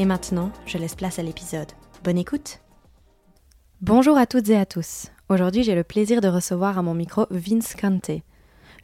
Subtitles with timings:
[0.00, 1.72] Et maintenant, je laisse place à l'épisode.
[2.04, 2.60] Bonne écoute
[3.80, 5.08] Bonjour à toutes et à tous.
[5.28, 8.22] Aujourd'hui, j'ai le plaisir de recevoir à mon micro Vince Kante.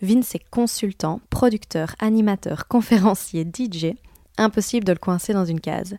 [0.03, 3.95] Vince est consultant, producteur, animateur, conférencier, DJ.
[4.39, 5.99] Impossible de le coincer dans une case.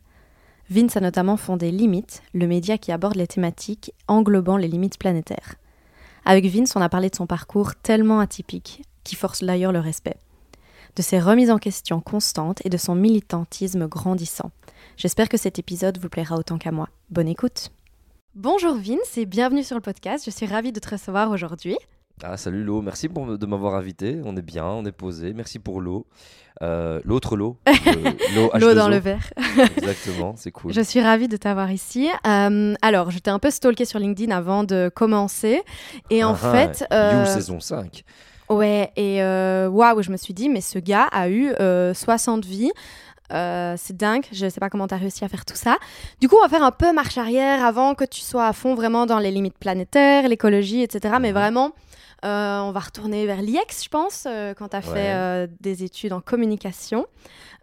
[0.70, 5.56] Vince a notamment fondé Limite, le média qui aborde les thématiques englobant les limites planétaires.
[6.26, 10.18] Avec Vince, on a parlé de son parcours tellement atypique, qui force d'ailleurs le respect,
[10.96, 14.52] de ses remises en question constantes et de son militantisme grandissant.
[14.98, 16.90] J'espère que cet épisode vous plaira autant qu'à moi.
[17.10, 17.72] Bonne écoute.
[18.34, 20.24] Bonjour Vince et bienvenue sur le podcast.
[20.26, 21.78] Je suis ravie de te recevoir aujourd'hui.
[22.24, 24.22] Ah, salut Lo, merci pour, de m'avoir invité.
[24.24, 25.34] On est bien, on est posé.
[25.34, 26.08] Merci pour l'eau.
[26.62, 27.58] Euh, L'autre l'eau.
[28.58, 29.34] L'eau dans le verre.
[29.78, 30.72] Exactement, c'est cool.
[30.72, 32.08] Je suis ravie de t'avoir ici.
[32.26, 35.62] Euh, alors, je t'ai un peu stalké sur LinkedIn avant de commencer.
[36.10, 36.88] Et en ah, fait.
[36.94, 38.06] Euh, you saison 5.
[38.50, 41.54] Ouais, et euh, waouh, je me suis dit, mais ce gars a eu
[41.94, 42.72] 60 vies.
[43.30, 45.78] c'est dingue, je sais pas comment tu as réussi à faire tout ça.
[46.22, 48.76] Du coup, on va faire un peu marche arrière avant que tu sois à fond
[48.76, 51.16] vraiment dans les limites planétaires, l'écologie, etc.
[51.20, 51.38] Mais mhm.
[51.38, 51.72] vraiment,
[52.26, 55.84] euh, on va retourner vers l'IEX, je pense, euh, quand tu as fait euh, des
[55.84, 57.06] études en communication,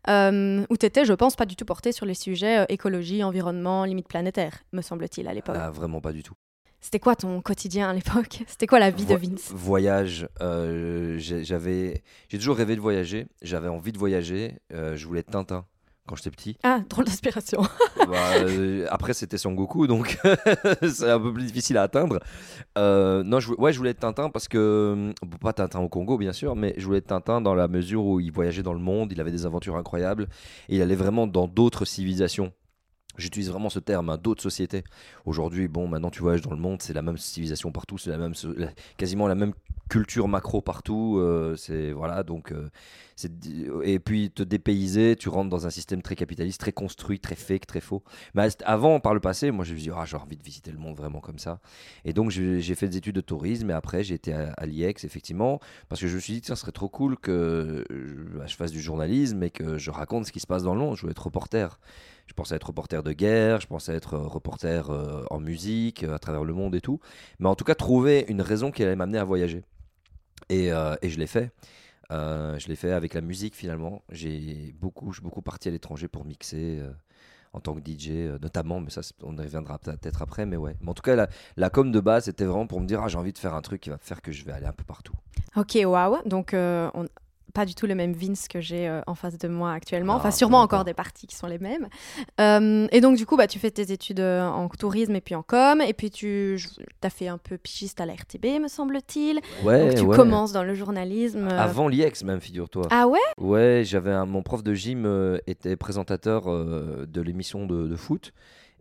[0.09, 4.09] où tu étais, je pense, pas du tout porté sur les sujets écologie, environnement, limites
[4.09, 5.57] planétaires, me semble-t-il, à l'époque.
[5.59, 6.35] Ah, vraiment pas du tout.
[6.83, 8.43] C'était quoi ton quotidien à l'époque?
[8.47, 9.51] C'était quoi la vie de Vince?
[9.55, 10.29] Voyage.
[10.39, 13.27] j'avais, j'ai toujours rêvé de voyager.
[13.41, 14.59] J'avais envie de voyager.
[14.71, 15.65] je voulais être Tintin
[16.07, 16.57] quand j'étais petit.
[16.63, 17.63] Ah, drôle d'inspiration.
[18.09, 20.19] Bah, euh, après, c'était Son Goku, donc
[20.83, 22.19] c'est un peu plus difficile à atteindre.
[22.77, 25.13] Euh, non, je, ouais, je voulais être Tintin parce que.
[25.41, 28.19] pas Tintin au Congo, bien sûr, mais je voulais être Tintin dans la mesure où
[28.19, 30.25] il voyageait dans le monde, il avait des aventures incroyables
[30.69, 32.53] et il allait vraiment dans d'autres civilisations.
[33.17, 34.85] J'utilise vraiment ce terme, hein, d'autres sociétés.
[35.27, 38.19] Aujourd'hui, bon, maintenant tu voyages dans le monde, c'est la même civilisation partout, c'est la
[38.19, 38.35] même,
[38.97, 39.53] quasiment la même
[39.93, 41.19] culture macro partout.
[41.19, 42.71] Euh, c'est voilà, donc euh,
[43.83, 47.67] et puis te dépayser, tu rentres dans un système très capitaliste, très construit, très fake,
[47.67, 48.03] très faux.
[48.35, 50.73] Mais avant, par le passé, moi je me suis dit, ah, j'ai envie de visiter
[50.73, 51.61] le monde vraiment comme ça.
[52.07, 55.61] Et donc j'ai fait des études de tourisme et après j'ai été à, l'IEX effectivement
[55.89, 58.57] parce que je me suis dit, tiens, ce serait trop cool que je, bah, je
[58.57, 60.97] fasse du journalisme et que je raconte ce qui se passe dans le monde.
[60.97, 61.79] Je voulais être reporter.
[62.27, 66.15] Je pensais être reporter de guerre, je pensais être euh, reporter euh, en musique, euh,
[66.15, 67.01] à travers le monde et tout.
[67.39, 69.65] Mais en tout cas, trouver une raison qui allait m'amener à voyager.
[70.49, 71.51] Et, je l'ai fait.
[72.11, 74.03] je l'ai fait avec la musique finalement.
[74.11, 76.83] J'ai beaucoup, beaucoup parti à l'étranger pour mixer
[77.55, 78.11] en tant que DJ
[78.41, 80.45] notamment, mais ça on y reviendra peut-être après.
[80.45, 80.77] Mais ouais.
[80.83, 83.09] Mais en tout cas, la, la com de base, c'était vraiment pour me dire ah,
[83.09, 84.85] j'ai envie de faire un truc qui va faire que je vais aller un peu
[84.85, 85.15] partout.
[85.57, 86.19] Ok, waouh.
[86.27, 87.07] Donc on,
[87.53, 90.15] pas du tout le même Vince que j'ai euh, en face de moi actuellement.
[90.15, 91.89] enfin, sûrement encore des parties qui sont les mêmes.
[92.41, 95.35] Euh, et donc, du coup, bah, tu fais tes études euh, en tourisme et puis
[95.35, 95.81] en com.
[95.81, 96.59] Et puis, tu
[97.03, 99.41] as fait un peu pigiste à la RTB, me semble-t-il.
[99.65, 101.49] Ouais, donc, tu commences dans le journalisme.
[101.49, 102.89] Avant l'IEX, même, figure-toi.
[102.91, 103.19] Ah ouais?
[103.39, 108.33] Ouais, j'avais mon prof de gym était présentateur de l'émission de, foot.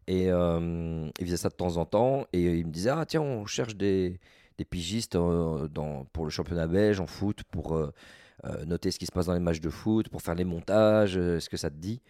[0.07, 2.25] Et il faisait ça de temps en temps.
[2.33, 4.19] Et il me disait Ah, tiens, on cherche des,
[4.57, 7.77] des pigistes dans, pour le championnat belge en foot, pour
[8.65, 11.39] noter ce qui se passe dans les matchs de foot, pour faire les montages, euh,
[11.39, 12.01] ce que ça te dit.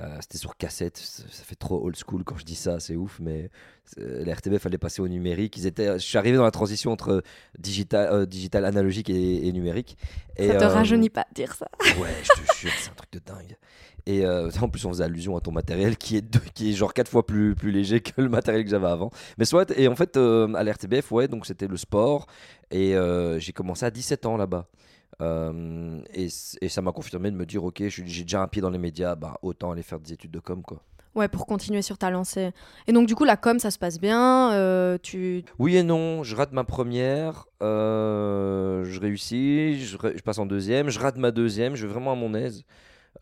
[0.00, 3.18] Euh, c'était sur cassette, ça fait trop old school quand je dis ça, c'est ouf,
[3.20, 3.50] mais
[3.96, 5.56] la RTB fallait passer au numérique.
[5.56, 7.24] Ils étaient, je suis arrivé dans la transition entre
[7.58, 9.96] digital, digital analogique et, numérique.
[10.36, 11.66] Et, ça te rajeunit pas de dire ça.
[11.98, 13.56] Ouais, je te jure, c'est un truc de dingue.
[14.06, 17.10] Et en plus, on faisait allusion à ton matériel qui est, qui est genre quatre
[17.10, 19.10] fois plus, plus léger que le matériel que j'avais avant.
[19.36, 22.28] Mais soit, et en fait, à l'RTBF, ouais, donc c'était le sport.
[22.70, 22.94] Et
[23.38, 24.68] j'ai commencé à 17 ans là-bas.
[25.20, 28.78] Euh, et, ça m'a confirmé de me dire, ok, j'ai déjà un pied dans les
[28.78, 30.82] médias, bah, autant aller faire des études de com, quoi.
[31.14, 32.52] Ouais, pour continuer sur ta lancée.
[32.86, 35.44] Et donc, du coup, la com, ça se passe bien euh, tu...
[35.58, 36.22] Oui et non.
[36.22, 41.32] Je rate ma première, euh, je réussis, je, je, passe en deuxième, je rate ma
[41.32, 42.64] deuxième, je vais vraiment à mon aise.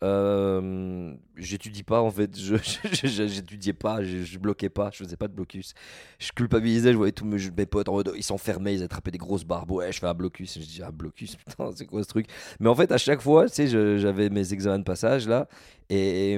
[0.03, 2.55] Euh, j'étudie pas en fait, je
[3.03, 5.73] j'étudiais pas, je, je, bloquais pas, je faisais pas de blocus.
[6.19, 9.17] Je culpabilisais, je voyais tous mes, mes potes en mode ils s'enfermaient, ils attrapaient des
[9.17, 9.71] grosses barbes.
[9.71, 10.59] Ouais, je fais un blocus.
[10.59, 12.27] Je dis un blocus, putain, c'est quoi ce truc?
[12.59, 15.47] Mais en fait, à chaque fois, tu sais, j'avais mes examens de passage là
[15.89, 16.37] et,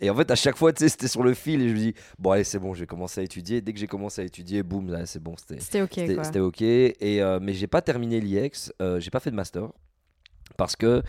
[0.00, 1.78] et en fait, à chaque fois, tu sais, c'était sur le fil et je me
[1.78, 3.60] dis, bon, allez, c'est bon, je vais commencer à étudier.
[3.60, 6.00] Dès que j'ai commencé à étudier, boum, là, c'est bon, c'était OK.
[6.24, 6.62] C'était OK.
[6.62, 9.68] Et, euh, mais j'ai pas terminé l'IEX, euh, j'ai pas fait de master
[10.56, 11.02] parce que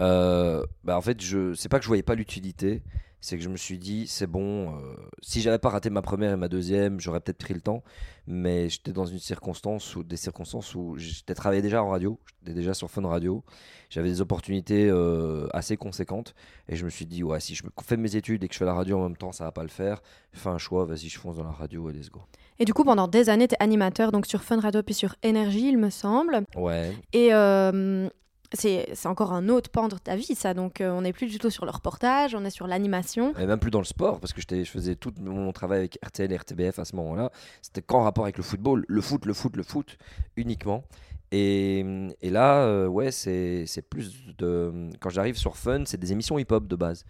[0.00, 2.82] euh, bah en fait, je c'est pas que je voyais pas l'utilité,
[3.20, 6.32] c'est que je me suis dit, c'est bon, euh, si j'avais pas raté ma première
[6.32, 7.82] et ma deuxième, j'aurais peut-être pris le temps,
[8.26, 12.54] mais j'étais dans une circonstance ou des circonstances où j'étais travaillé déjà en radio, j'étais
[12.54, 13.44] déjà sur Fun Radio,
[13.90, 16.34] j'avais des opportunités euh, assez conséquentes,
[16.68, 18.64] et je me suis dit, ouais, si je fais mes études et que je fais
[18.64, 20.00] la radio en même temps, ça va pas le faire,
[20.32, 22.22] fais un choix, vas-y, je fonce dans la radio et let's go.
[22.58, 25.14] Et du coup, pendant des années, tu es animateur donc sur Fun Radio puis sur
[25.22, 26.44] Énergie, il me semble.
[26.54, 26.92] Ouais.
[27.14, 28.08] Et euh,
[28.52, 30.54] c'est encore un autre pan de ta vie, ça.
[30.54, 33.32] Donc, euh, on n'est plus du tout sur le reportage, on est sur l'animation.
[33.38, 36.32] Et même plus dans le sport, parce que je faisais tout mon travail avec RTL
[36.32, 37.30] et RTBF à ce moment-là.
[37.62, 39.96] C'était qu'en rapport avec le football, le foot, le foot, le foot,
[40.36, 40.84] uniquement.
[41.32, 41.84] Et,
[42.20, 44.90] et là, euh, ouais, c'est plus de.
[44.98, 47.04] Quand j'arrive sur Fun, c'est des émissions hip-hop de base.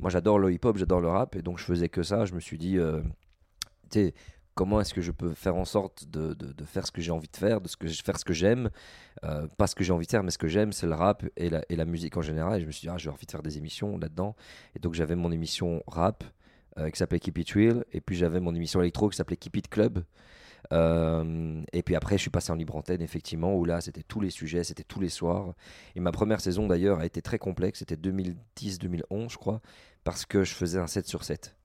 [0.00, 2.24] Moi, j'adore le hip-hop, j'adore le rap, et donc je faisais que ça.
[2.24, 3.00] Je me suis dit, euh,
[3.90, 4.14] tu sais,
[4.60, 7.30] comment est-ce que je peux faire en sorte de, de, faire ce que j'ai envie
[7.32, 8.68] de faire, de ce que, faire ce que j'aime.
[9.24, 11.24] Euh, pas ce que j'ai envie de faire, mais ce que j'aime, c'est le rap
[11.38, 12.58] et la, et la, musique en général.
[12.58, 14.36] Et je me suis dit, ah, j'ai envie de faire des émissions là-dedans.
[14.76, 16.24] Et donc j'avais mon émission rap
[16.76, 17.86] euh, qui s'appelait Keep It Real.
[17.94, 20.04] Et puis j'avais mon émission électro qui s'appelait Keep It Club.
[20.74, 24.20] Euh, et puis après, je suis passé en libre antenne, effectivement, où là, c'était tous
[24.20, 25.54] les sujets, c'était tous les soirs.
[25.96, 27.78] Et ma première saison, d'ailleurs, a été très complexe.
[27.78, 29.62] C'était 2010-2011, je crois,
[30.04, 31.56] parce que je faisais un 7 sur 7.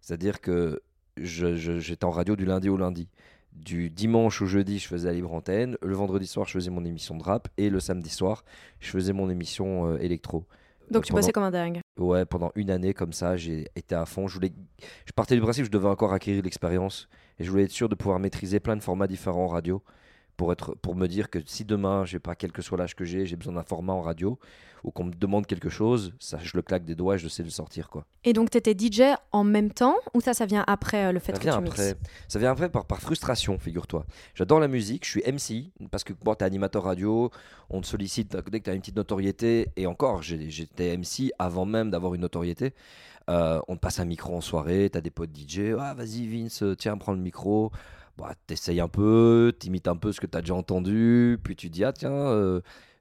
[0.00, 0.80] C'est-à-dire que
[1.16, 3.08] j'étais en radio du lundi au lundi.
[3.52, 5.76] Du dimanche au jeudi, je faisais la libre antenne.
[5.82, 7.48] Le vendredi soir, je faisais mon émission de rap.
[7.58, 8.44] Et le samedi soir,
[8.80, 10.44] je faisais mon émission euh, électro.
[10.90, 11.80] Donc tu passais comme un dingue.
[11.98, 14.26] Ouais, pendant une année comme ça, j'ai été à fond.
[14.26, 14.52] Je, voulais...
[15.06, 17.08] je partais du principe que je devais encore acquérir l'expérience.
[17.38, 19.82] Et je voulais être sûr de pouvoir maîtriser plein de formats différents en radio
[20.36, 23.04] pour, être, pour me dire que si demain, j'ai pas quel que soit l'âge que
[23.04, 24.38] j'ai, j'ai besoin d'un format en radio
[24.84, 27.42] ou qu'on me demande quelque chose, ça, je le claque des doigts et je sais
[27.42, 27.88] le sortir.
[27.88, 28.04] quoi.
[28.24, 31.20] Et donc, tu étais DJ en même temps ou ça, ça vient après euh, le
[31.20, 31.94] fait ça que vient tu après.
[32.28, 34.04] Ça vient après par, par frustration, figure-toi.
[34.34, 37.30] J'adore la musique, je suis MC parce que bon, tu es animateur radio,
[37.70, 41.64] on te sollicite dès que tu as une petite notoriété et encore, j'étais MC avant
[41.64, 42.74] même d'avoir une notoriété.
[43.30, 46.26] Euh, on te passe un micro en soirée, tu as des potes DJ, ah, vas-y
[46.26, 47.70] Vince, tiens, prends le micro
[48.22, 51.82] bah, t'essayes un peu, t'imites un peu ce que t'as déjà entendu, puis tu dis,
[51.82, 52.60] ah tiens, euh,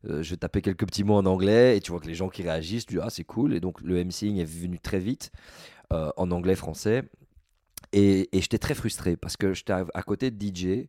[0.09, 2.27] euh, je vais taper quelques petits mots en anglais, et tu vois que les gens
[2.27, 5.31] qui réagissent, tu dis, ah c'est cool, et donc le MCing est venu très vite,
[5.93, 7.03] euh, en anglais, français,
[7.93, 10.87] et, et j'étais très frustré, parce que j'étais à côté de DJ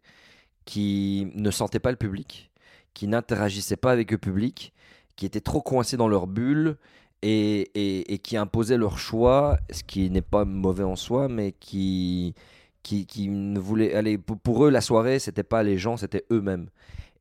[0.65, 2.51] qui ne sentait pas le public,
[2.95, 4.73] qui n'interagissaient pas avec le public,
[5.15, 6.79] qui étaient trop coincés dans leur bulle,
[7.21, 11.53] et, et, et qui imposaient leur choix, ce qui n'est pas mauvais en soi, mais
[11.53, 12.35] qui
[12.83, 16.69] qui, qui ne voulaient aller pour, eux la soirée c'était pas les gens c'était eux-mêmes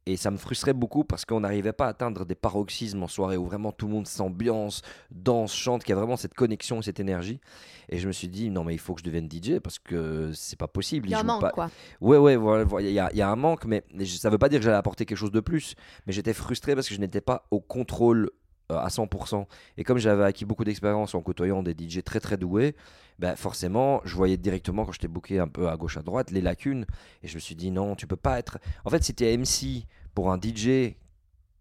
[0.08, 3.38] et ça me frustrait beaucoup parce qu'on n'arrivait pas à atteindre des paroxysmes en soirée
[3.38, 4.82] où vraiment tout le monde s'ambiance,
[5.12, 7.40] danse, chante, qu'il y a vraiment cette connexion, cette énergie.
[7.88, 10.32] Et je me suis dit, non, mais il faut que je devienne DJ parce que
[10.34, 11.08] c'est pas possible.
[11.08, 11.70] Il y a un manque, quoi.
[12.00, 14.60] Ouais, ouais, voilà, il y, a, y, a, un manque, mais ça veut pas dire
[14.60, 15.76] que j'allais apporter quelque chose de plus.
[16.08, 18.32] Mais j'étais frustré parce que je n'étais pas au contrôle
[18.80, 19.46] à 100%.
[19.78, 22.76] Et comme j'avais acquis beaucoup d'expérience en côtoyant des DJ très très doués,
[23.20, 26.42] ben forcément, je voyais directement quand j'étais booké un peu à gauche à droite les
[26.42, 26.86] lacunes.
[27.24, 28.58] Et je me suis dit non, tu peux pas être.
[28.84, 29.86] En fait, si tu es MC
[30.16, 30.96] pour un DJ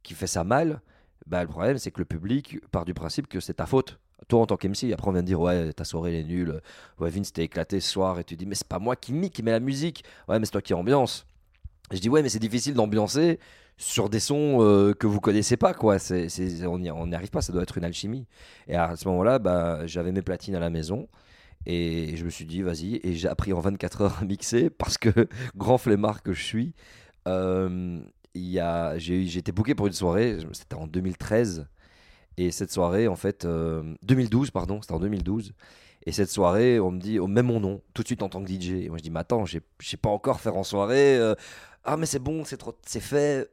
[0.03, 0.81] qui fait ça mal,
[1.27, 3.99] ben, le problème c'est que le public part du principe que c'est ta faute.
[4.29, 6.61] Toi en tant qu'MC, après on vient de dire ouais ta soirée elle est nulle,
[6.99, 9.33] ouais Vince t'es éclaté ce soir et tu dis mais c'est pas moi qui mic
[9.33, 11.27] qui met la musique, ouais mais c'est toi qui ambiance.
[11.91, 13.39] je dis ouais mais c'est difficile d'ambiancer
[13.81, 16.29] sur des sons euh, que vous connaissez pas quoi c'est,
[16.67, 18.27] on n'y arrive pas ça doit être une alchimie
[18.69, 21.09] et à ce moment là bah, j'avais mes platines à la maison
[21.65, 24.99] et je me suis dit vas-y et j'ai appris en 24 heures à mixer parce
[24.99, 25.11] que
[25.57, 26.75] grand flemmard que je suis
[27.27, 27.99] euh,
[28.35, 31.67] y a, j'ai, été booké pour une soirée c'était en 2013
[32.37, 35.55] et cette soirée en fait 2012 euh, pardon c'était en 2012
[36.07, 38.43] et cette soirée, on me dit, on met mon nom tout de suite en tant
[38.43, 38.71] que DJ.
[38.71, 41.21] Et moi, je dis, mais attends, je sais pas encore faire en soirée.
[41.85, 43.51] ah, mais c'est bon, c'est trop, c'est fait.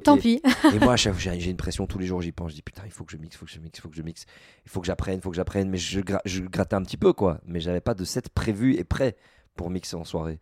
[0.00, 0.40] Tant pis.
[0.74, 2.50] et moi, j'ai une pression tous les jours, j'y pense.
[2.50, 3.88] Je dis putain, il faut que je mixe, il faut que je mixe, il faut
[3.88, 4.24] que je mixe,
[4.64, 5.68] il faut que j'apprenne, il faut que j'apprenne.
[5.68, 7.40] Mais je, je, grattais un petit peu, quoi.
[7.46, 9.16] Mais j'avais pas de set prévu et prêt
[9.54, 10.40] pour mixer en soirée.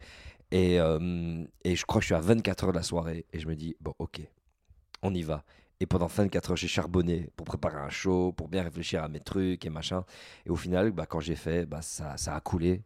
[0.52, 3.26] Et, euh, et je crois que je suis à 24 heures de la soirée.
[3.32, 4.20] Et je me dis, bon, ok,
[5.02, 5.44] on y va.
[5.80, 9.20] Et pendant 24 heures, j'ai charbonné pour préparer un show, pour bien réfléchir à mes
[9.20, 10.04] trucs et machin.
[10.44, 12.82] Et au final, bah, quand j'ai fait, bah, ça, ça a coulé.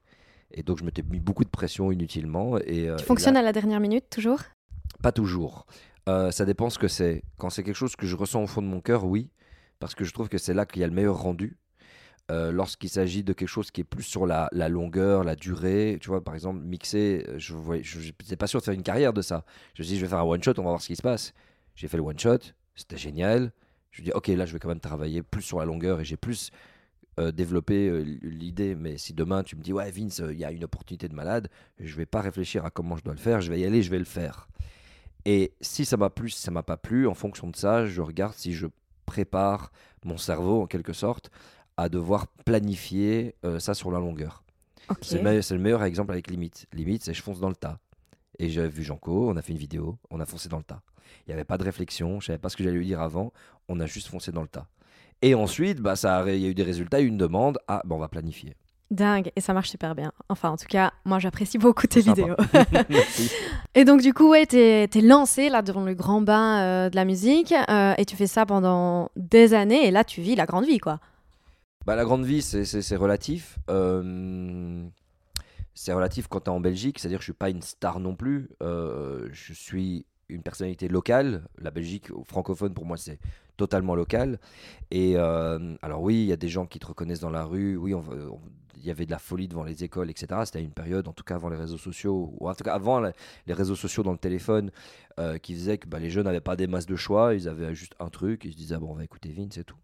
[0.52, 2.56] Et donc, je m'étais mis beaucoup de pression inutilement.
[2.58, 4.40] Et, euh, tu fonctionnes à la dernière minute, toujours?
[5.02, 5.66] Pas toujours.
[6.08, 7.22] Euh, ça dépend ce que c'est.
[7.38, 9.30] Quand c'est quelque chose que je ressens au fond de mon cœur, oui,
[9.78, 11.56] parce que je trouve que c'est là qu'il y a le meilleur rendu.
[12.30, 16.08] Euh, lorsqu'il s'agit de quelque chose qui est plus sur la, longueur, la durée, tu
[16.08, 19.44] vois, par exemple, mixer, euh, je n'étais pas sûr de faire une carrière de ça.
[19.74, 21.02] Je me suis dit, je vais faire un one-shot, on va voir ce qui se
[21.02, 21.34] passe.
[21.74, 22.38] J'ai fait le one-shot,
[22.74, 23.52] c'était génial.
[23.90, 26.04] Je me dis, ok, là, je vais quand même travailler plus sur la longueur et
[26.04, 26.50] j'ai plus
[27.16, 28.74] développé l'idée.
[28.74, 31.48] Mais si demain, tu me dis, ouais, Vince, il y a une opportunité de malade,
[31.78, 33.90] je vais pas réfléchir à comment je dois le faire, je vais y aller, je
[33.90, 34.48] vais le faire.
[35.26, 38.00] Et si ça m'a plu, si ça m'a pas plu, en fonction de ça, je
[38.02, 38.66] regarde si je
[39.06, 39.72] prépare
[40.04, 41.30] mon cerveau en quelque sorte
[41.76, 44.42] à devoir planifier euh, ça sur la longueur.
[45.00, 46.66] C'est le, me- c'est le meilleur exemple avec Limite.
[46.72, 47.78] Limite, c'est je fonce dans le tas.
[48.38, 50.82] Et j'ai vu Janko, on a fait une vidéo, on a foncé dans le tas.
[51.26, 53.32] Il n'y avait pas de réflexion, je savais pas ce que j'allais lui dire avant,
[53.68, 54.66] on a juste foncé dans le tas.
[55.22, 57.94] Et ensuite, bah, ça a- il y a eu des résultats, une demande, ah, bah,
[57.94, 58.56] on va planifier.
[58.90, 60.12] Dingue, et ça marche super bien.
[60.28, 62.36] Enfin, en tout cas, moi j'apprécie beaucoup tes vidéos.
[63.74, 66.96] Et donc, du coup, ouais, t'es es lancé là dans le grand bain euh, de
[66.96, 70.46] la musique euh, et tu fais ça pendant des années et là tu vis la
[70.46, 71.00] grande vie quoi.
[71.86, 73.58] Bah, la grande vie, c'est- relatif.
[73.68, 74.84] Euh,
[75.74, 78.14] c'est relatif quand tu es en Belgique, c'est-à-dire que je suis pas une star non
[78.14, 78.48] plus.
[78.60, 81.42] Je suis une personnalité locale.
[81.58, 83.18] La Belgique francophone, pour moi, c'est
[83.56, 84.38] totalement local.
[84.90, 87.76] Et euh, alors oui, il y a des gens qui te reconnaissent dans la rue.
[87.76, 88.40] Oui, on va- on-
[88.88, 90.40] y avait de la folie devant les écoles, etc.
[90.44, 93.00] C'était une période, en tout cas avant les réseaux sociaux, ou en tout cas avant
[93.00, 94.70] les réseaux sociaux dans le téléphone,
[95.18, 97.74] euh, qui faisait que bah, les jeunes n'avaient pas des masses de choix, ils avaient
[97.74, 99.76] juste un truc, ils se disaient, ah bon, on va écouter Vin, c'est tout.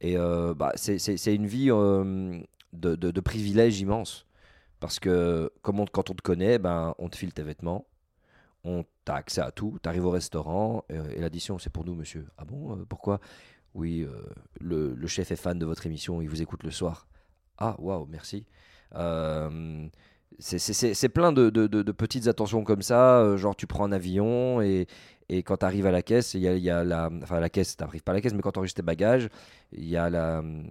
[0.00, 2.38] Et euh, bah, c'est- une vie euh,
[2.72, 4.26] de, de, de privilège immense.
[4.80, 7.86] Parce que comme quand on te connaît, ben, on te file tes vêtements,
[8.64, 12.26] on t'a accès à tout, tu arrives au restaurant, et l'addition, c'est pour nous, monsieur.
[12.38, 13.20] Ah bon, pourquoi?
[13.74, 14.06] Oui,
[14.60, 17.06] le chef est fan de votre émission, il vous écoute le soir.
[17.58, 18.46] Ah, waouh, merci.
[18.94, 19.86] Euh,
[20.38, 24.86] c'est- plein de, de- petites attentions comme ça, euh, genre tu prends un avion et,
[25.28, 27.50] et quand tu arrives à la caisse, il y y a la, enfin à la
[27.50, 29.28] caisse, tu pas à la caisse, mais quand tu enregistres tes bagages,
[29.72, 30.10] il y a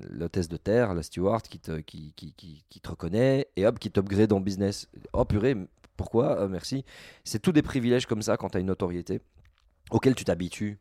[0.10, 4.34] l'hôtesse de terre, la steward qui te, qui, qui, te reconnaît et hop, qui t'upgrade
[4.34, 4.88] en business.
[5.14, 5.56] Oh purée,
[5.98, 6.40] pourquoi?
[6.42, 6.84] Euh, Merci.
[7.24, 9.22] C'est tous des privilèges comme ça quand tu as une notoriété
[9.92, 10.80] auxquels tu t'habitues.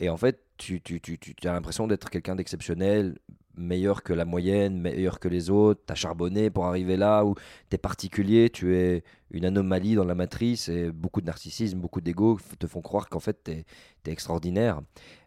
[0.00, 3.18] Et en fait, tu, tu, tu, tu as l'impression d'être quelqu'un d'exceptionnel,
[3.56, 5.80] meilleur que la moyenne, meilleur que les autres.
[5.86, 7.34] Tu as charbonné pour arriver là où
[7.70, 12.00] tu es particulier, tu es une anomalie dans la matrice et beaucoup de narcissisme, beaucoup
[12.00, 13.64] d'ego te font croire qu'en fait, tu es,
[14.12, 14.80] extraordinaire.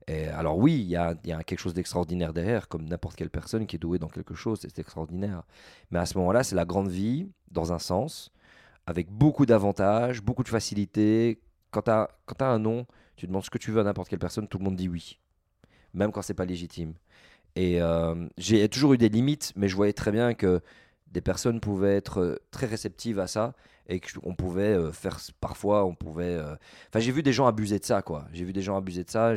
[0.08, 3.79] Alors oui, il y a, quelque chose d'extraordinaire derrière, comme n'importe quelle personne qui est
[3.79, 5.44] douée dans quelque chose, c'est extraordinaire.
[5.91, 8.32] Mais à ce moment-là, c'est la grande vie, dans un sens,
[8.86, 11.41] avec beaucoup d'avantages, beaucoup de facilité.
[11.72, 12.08] Quand t'as
[12.39, 14.75] un nom, tu demandes ce que tu veux à n'importe quelle personne, tout le monde
[14.75, 15.20] dit oui,
[15.94, 16.94] même quand c'est pas légitime.
[17.56, 20.62] Et euh, j'ai toujours eu des limites, mais je voyais très bien que
[21.08, 23.54] des personnes pouvaient être euh, très réceptives à ça
[23.88, 26.38] et qu'on pouvait euh, faire parfois, on pouvait.
[26.90, 28.28] Enfin, j'ai vu des gens abuser de ça, quoi.
[28.34, 29.34] J'ai vu des gens abuser de ça.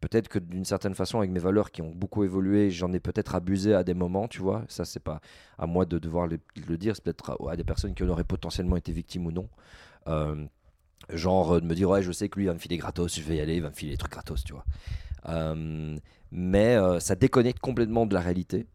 [0.00, 3.34] Peut-être que d'une certaine façon, avec mes valeurs qui ont beaucoup évolué, j'en ai peut-être
[3.34, 4.64] abusé à des moments, tu vois.
[4.68, 5.20] Ça, c'est pas
[5.58, 6.38] à moi de devoir le,
[6.76, 6.94] dire.
[6.94, 9.48] C'est peut-être à, des personnes qui en auraient potentiellement été victimes ou non.
[11.10, 13.22] Genre de me dire ouais je sais que lui il va me filer gratos je
[13.22, 14.66] vais y aller il va me filer des trucs gratos tu vois
[15.24, 18.66] mais euh, ça déconnecte complètement de la réalité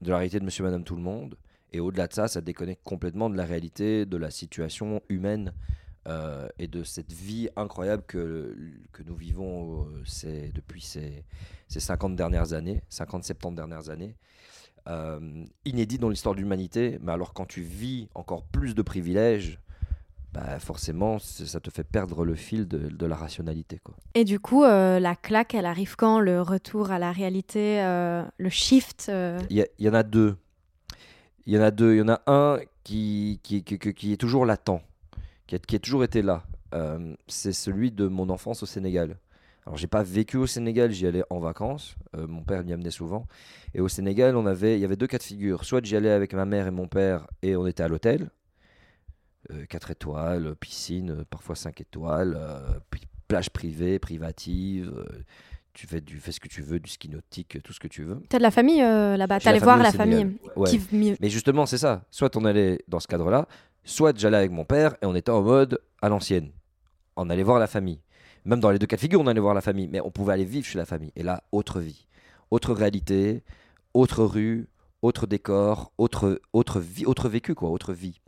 [0.00, 1.36] de la réalité de monsieur madame tout le monde.
[1.72, 5.52] Et au-delà de ça ça déconnecte complètement de la réalité de la situation humaine
[6.08, 8.56] euh, et de cette vie incroyable que,
[8.92, 11.24] que nous vivons euh, depuis ces,
[11.68, 14.16] ces 50 dernières années 50-70 dernières années.
[14.88, 19.60] Euh, inédit dans l'histoire de l'humanité mais alors quand tu vis encore plus de privilèges
[20.32, 23.78] bah forcément, ça te fait perdre le fil de, de la rationalité.
[23.82, 23.94] Quoi.
[24.14, 28.24] Et du coup, euh, la claque, elle arrive quand Le retour à la réalité, euh,
[28.38, 30.36] le shift euh, Il y, en a deux.
[31.46, 31.94] Il y en a deux.
[31.94, 34.80] Il y en a un qui, qui, qui, est toujours latent,
[35.46, 36.44] qui a, qui a toujours été là.
[37.28, 39.18] C'est celui de mon enfance au Sénégal.
[39.66, 41.94] Alors, j'ai pas vécu au Sénégal, j'y allais en vacances.
[42.16, 43.26] Euh, mon père m'y amenait souvent.
[43.74, 45.64] Et au Sénégal, on avait, il y avait deux cas de figure.
[45.64, 48.30] Soit j'y allais avec ma mère et mon père et on était à l'hôtel.
[49.68, 52.78] 4 étoiles, piscine, euh, parfois 5 étoiles, euh,
[53.28, 54.92] plage privée, privative.
[54.96, 55.22] euh,
[55.74, 58.02] tu fais, du, fais ce que tu veux, du ski nautique, tout ce que tu
[58.04, 58.20] veux.
[58.28, 59.40] T'as de la famille euh, là-bas?
[59.40, 60.68] T'allais voir la famille Ouais.
[60.68, 62.04] qui mi- Mais justement, c'est ça.
[62.10, 63.48] Soit on allait dans ce cadre-là,
[63.84, 66.50] soit j'allais avec mon père et on était en mode à l'ancienne.
[67.16, 68.00] On allait voir la famille.
[68.44, 69.88] Même dans les deux cas de figure, on allait voir la famille.
[69.88, 71.12] Mais on pouvait aller vivre chez la famille.
[71.16, 72.06] Et là, autre vie.
[72.50, 73.42] Autre réalité,
[73.94, 74.68] autre rue,
[75.00, 78.20] autre décor, autre, autre vie, autre vécu, quoi, autre vie.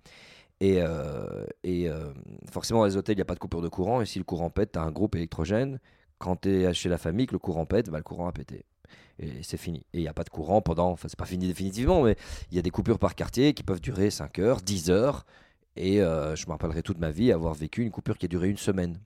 [0.60, 2.12] Et, euh, euh,
[2.50, 4.00] forcément, dans les hôtels, il n'y a pas de coupure de courant.
[4.00, 5.80] Et si le courant pète, tu as un groupe électrogène.
[6.18, 8.64] Quand tu es chez la famille, que le courant pète, bah, le courant a pété.
[9.18, 9.80] Et c'est fini.
[9.92, 10.90] Et il n'y a pas de courant pendant.
[10.90, 12.16] Enfin, c'est pas fini définitivement, mais
[12.50, 15.24] il y a des coupures par quartier qui peuvent durer 5 heures, 10 heures.
[15.76, 18.48] Et euh, je me rappellerai toute ma vie avoir vécu une coupure qui a duré
[18.48, 18.98] une semaine.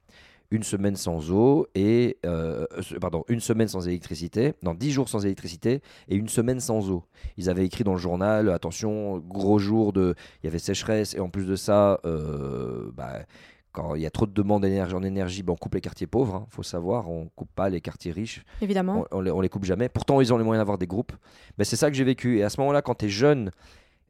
[0.50, 2.16] Une semaine sans eau et.
[2.24, 4.54] euh, euh, pardon, une semaine sans électricité.
[4.62, 7.04] Non, 10 jours sans électricité et une semaine sans eau.
[7.36, 10.14] Ils avaient écrit dans le journal attention, gros jour de.
[10.42, 13.20] Il y avait sécheresse et en plus de ça, euh, bah,
[13.72, 16.06] quand il y a trop de demandes d'énergie, en énergie, bah, on coupe les quartiers
[16.06, 16.46] pauvres.
[16.50, 19.04] Il faut savoir, on coupe pas les quartiers riches évidemment.
[19.10, 19.90] on, on les, on les coupe jamais.
[19.90, 21.12] Pourtant, ils ont les moyens d'avoir des groupes.
[21.58, 22.38] Mais c'est ça que j'ai vécu.
[22.38, 23.50] Et à ce moment-là, quand tu es jeune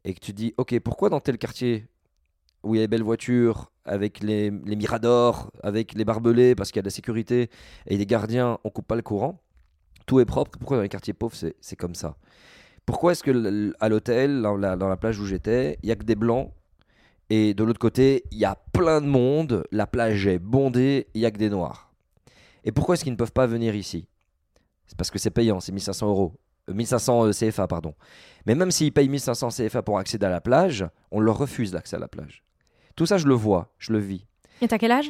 [0.05, 1.85] et que tu dis, OK, pourquoi dans tel quartier
[2.63, 6.71] où il y a les belles voitures, avec les, les miradors, avec les barbelés, parce
[6.71, 7.49] qu'il y a de la sécurité
[7.87, 9.41] et des gardiens, on coupe pas le courant,
[10.05, 10.57] tout est propre.
[10.57, 12.15] Pourquoi dans les quartiers pauvres, c'est comme ça?
[12.85, 15.95] Pourquoi est-ce que à l'hôtel, dans la, dans la plage où j'étais, il y a
[15.95, 16.51] que des blancs?
[17.29, 21.21] Et de l'autre côté, il y a plein de monde, la plage est bondée, il
[21.21, 21.93] y a que des noirs.
[22.63, 24.07] Et pourquoi est-ce qu'ils ne peuvent pas venir ici?
[24.87, 26.33] C'est parce que c'est payant, c'est 1500 euros.
[26.67, 27.93] 1500 euh, CFA, pardon.
[28.45, 31.95] Mais même s'ils payent 1500 CFA pour accéder à la plage, on leur refuse l'accès
[31.95, 32.43] à la plage.
[32.99, 34.25] Tout ça, je le vois, je le vis.
[34.59, 35.09] Et t'as quel âge?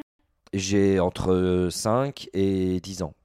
[0.54, 3.16] J'ai entre 5 et 10 ans.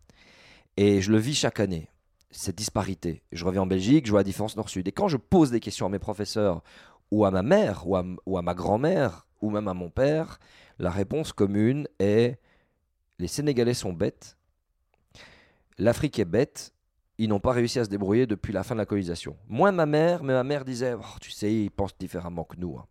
[0.78, 1.90] Et je le vis chaque année,
[2.30, 3.22] cette disparité.
[3.30, 4.88] Je reviens en Belgique, je vois la différence nord-sud.
[4.88, 6.62] Et quand je pose des questions à mes professeurs,
[7.10, 10.38] ou à ma mère, ou à, ou à ma grand-mère, ou même à mon père,
[10.78, 12.38] la réponse commune est
[13.18, 14.38] les Sénégalais sont bêtes,
[15.76, 16.72] l'Afrique est bête,
[17.18, 19.36] ils n'ont pas réussi à se débrouiller depuis la fin de la colonisation.
[19.46, 22.78] Moi, ma mère, mais ma mère disait, oh, tu sais, ils pensent différemment que nous.
[22.78, 22.86] Hein.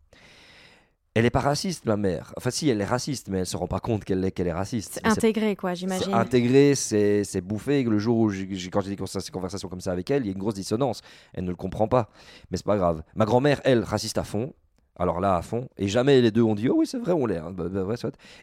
[1.14, 2.34] Elle n'est pas raciste, ma mère.
[2.36, 4.48] Enfin, si, elle est raciste, mais elle ne se rend pas compte qu'elle est, qu'elle
[4.48, 4.94] est raciste.
[4.94, 6.12] C'est intégré, quoi, j'imagine.
[6.12, 7.84] Intégré, c'est, bouffé.
[7.84, 10.32] Le jour où, j'ai, quand j'ai des conversations comme ça avec elle, il y a
[10.32, 11.02] une grosse dissonance.
[11.32, 12.10] Elle ne le comprend pas.
[12.50, 13.04] Mais c'est pas grave.
[13.14, 14.54] Ma grand-mère, elle, raciste à fond.
[14.96, 15.68] Alors là, à fond.
[15.78, 17.38] Et jamais les deux ont dit, oh oui, c'est vrai, on l'est.
[17.38, 17.52] Hein.
[17.52, 17.94] Bah, bah,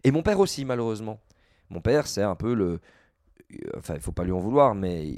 [0.05, 1.19] et mon père aussi, malheureusement.
[1.69, 2.79] Mon père, c'est un peu le,
[3.77, 5.17] enfin, il faut pas lui en vouloir, mais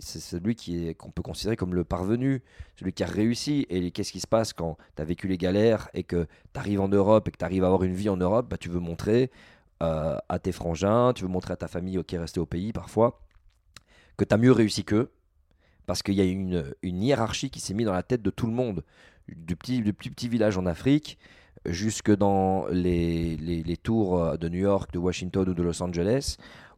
[0.00, 2.42] c'est celui qui qu'on peut considérer comme le parvenu,
[2.76, 3.66] celui qui a réussi.
[3.70, 6.80] Et qu'est-ce qui se passe quand tu as vécu les galères et que tu arrives
[6.80, 8.80] en Europe et que tu arrives à avoir une vie en Europe bah, Tu veux
[8.80, 9.30] montrer
[9.82, 12.72] euh, à tes frangins, tu veux montrer à ta famille qui est restée au pays
[12.72, 13.20] parfois,
[14.16, 15.10] que tu as mieux réussi qu'eux,
[15.86, 18.52] parce qu'il y a une, hiérarchie qui s'est mise dans la tête de tout le
[18.52, 18.84] monde,
[19.28, 21.18] du petit, du petit, petit village en Afrique
[21.66, 26.36] jusque dans les, les, les, tours de New York, de Washington ou de Los Angeles,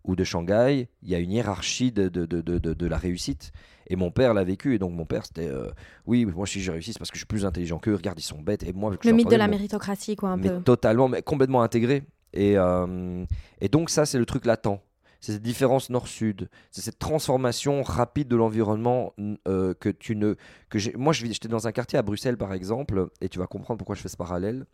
[0.09, 3.53] ou de Shanghai, il y a une hiérarchie de, de, de, de la réussite.
[3.89, 5.69] Et mon père l'a vécu, et donc mon père, c'était euh,
[6.07, 8.23] oui, moi si j'ai réussi, c'est parce que je suis plus intelligent qu'eux, regarde, ils
[8.23, 8.63] sont bêtes.
[8.63, 10.61] Et moi, Le mythe de la méritocratie, quoi, un mais peu.
[10.63, 12.03] Totalement, mais complètement intégré.
[12.33, 13.25] Et, euh,
[13.61, 14.81] et donc, ça, c'est le truc latent.
[15.21, 19.15] C'est cette différence nord-sud, c'est cette transformation rapide de l'environnement
[19.49, 20.37] euh, que tu ne.
[20.71, 23.97] Que moi, j'étais dans un quartier à Bruxelles, par exemple, et tu vas comprendre pourquoi
[23.97, 24.65] je fais ce parallèle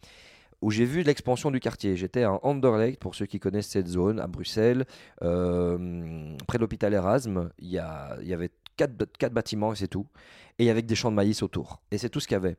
[0.60, 1.96] où j'ai vu l'expansion du quartier.
[1.96, 4.84] J'étais à Anderlecht, pour ceux qui connaissent cette zone, à Bruxelles,
[5.22, 7.50] euh, près de l'hôpital Erasme.
[7.58, 10.06] Il y, avait quatre, bâtiments et c'est tout.
[10.58, 11.80] Et avec des champs de maïs autour.
[11.90, 12.56] Et c'est tout ce qu'il y avait.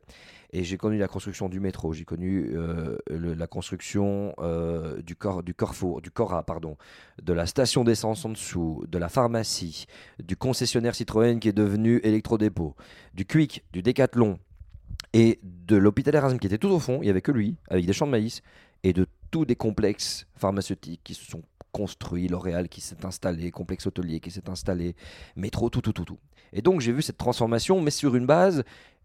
[0.52, 5.42] Et j'ai connu la construction du métro, j'ai connu euh, la construction euh, du, corps,
[5.42, 6.76] du Corfour, Cora, pardon,
[7.22, 9.86] de la station d'essence en dessous, de la pharmacie,
[10.22, 12.76] du concessionnaire Citroën qui est devenu électrodépôt,
[13.14, 14.38] du Quick, du Décathlon,
[15.12, 17.86] et de l'hôpital Erasmus qui était tout au fond, il n'y avait que lui, avec
[17.86, 18.42] des champs de maïs,
[18.82, 21.42] et de tous des complexes pharmaceutiques qui se sont
[21.72, 24.96] construits, L'Oréal qui s'est installé, complexe hôtelier qui s'est installé,
[25.34, 26.18] métro, tout, tout, tout, tout.
[26.52, 28.64] Et donc j'ai vu cette transformation, mais sur une base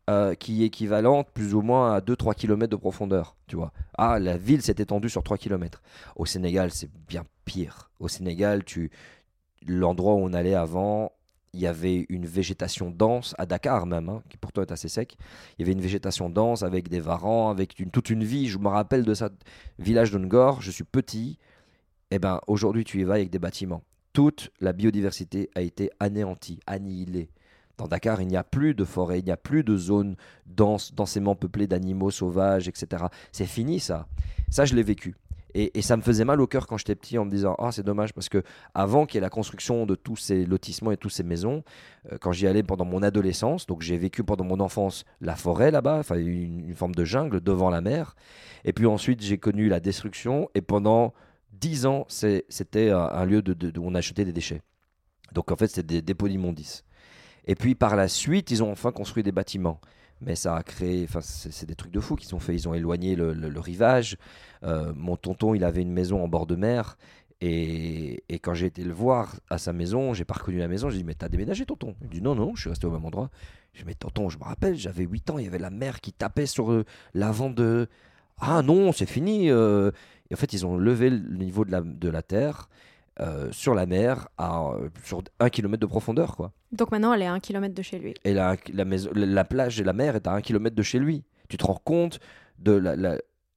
[0.09, 3.71] euh, qui est équivalente plus ou moins à 2-3 km de profondeur, tu vois.
[3.97, 5.81] Ah, la ville s'est étendue sur 3 km.
[6.15, 7.91] Au Sénégal, c'est bien pire.
[7.99, 8.89] Au Sénégal, tu
[9.67, 11.11] l'endroit où on allait avant,
[11.53, 15.17] il y avait une végétation dense, à Dakar même, hein, qui pourtant est assez sec.
[15.57, 18.47] Il y avait une végétation dense avec des varans, avec toute une vie.
[18.47, 19.25] Je me rappelle de ce
[19.77, 21.37] village de Ngor, je suis petit.
[22.09, 23.83] Et eh ben aujourd'hui, tu y vas avec des bâtiments.
[24.13, 27.29] Toute la biodiversité a été anéantie, annihilée.
[27.77, 31.35] Dans Dakar, il n'y a plus de forêt, il n'y a plus de zones densément
[31.35, 33.05] peuplées d'animaux sauvages, etc.
[33.31, 34.07] C'est fini ça.
[34.49, 35.15] Ça, je l'ai vécu.
[35.53, 37.83] Et, ça me faisait mal au cœur quand j'étais petit en me disant Ah, c'est
[37.83, 41.11] dommage parce que avant qu'il y ait la construction de tous ces lotissements et toutes
[41.11, 41.63] ces maisons,
[42.11, 45.71] euh, quand j'y allais pendant mon adolescence, donc j'ai vécu pendant mon enfance la forêt
[45.71, 48.15] là-bas, enfin une, forme de jungle devant la mer.
[48.65, 51.13] Et puis ensuite, j'ai connu la destruction et pendant
[51.51, 54.61] dix ans, c'était un lieu où on achetait des déchets.
[55.33, 56.83] Donc en fait, c'était des dépôts d'immondices.
[57.45, 59.81] Et puis par la suite, ils ont enfin construit des bâtiments
[60.21, 62.53] mais ça a créé, enfin c'est des trucs de fou qu'ils ont fait.
[62.53, 64.17] Ils ont éloigné le, rivage.
[64.63, 66.97] Euh, mon tonton, il avait une maison en bord de mer.
[67.43, 70.91] Et, et quand j'ai été le voir à sa maison, j'ai pas reconnu la maison.
[70.91, 71.95] J'ai dit, mais t'as déménagé, tonton?
[72.03, 73.31] Il dit, non, non, je suis resté au même endroit.
[73.73, 76.01] Je dit, mais tonton, je me rappelle, j'avais 8 ans, il y avait la mer
[76.01, 77.87] qui tapait sur euh, l'avant de.
[78.37, 79.49] Ah non, c'est fini.
[79.49, 79.91] Euh.
[80.29, 82.69] Et en fait, ils ont levé le niveau de la, de la terre.
[83.19, 84.71] Euh, sur la mer, à,
[85.03, 86.37] sur un kilomètre de profondeur.
[86.37, 86.53] Quoi.
[86.71, 88.13] Donc maintenant, elle est à un kilomètre de chez lui.
[88.23, 90.97] Et la, la, maison, la, plage et la mer est à un kilomètre de chez
[90.97, 91.25] lui.
[91.49, 92.19] Tu te rends compte
[92.57, 92.95] de la,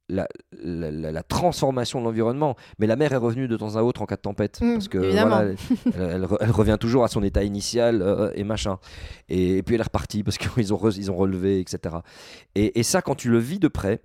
[0.09, 2.57] la, la, transformation de l'environnement.
[2.79, 4.59] Mais la mer est revenue de temps à autre en cas de tempête.
[4.61, 5.45] Mmh, parce que voilà,
[5.95, 8.77] elle, elle, revient toujours à son état initial euh, et machin.
[9.29, 11.95] Et, puis elle est repartie parce qu'ils ont, ils ont relevé, etc.
[12.55, 14.01] Et, et, ça, quand tu le vis de près,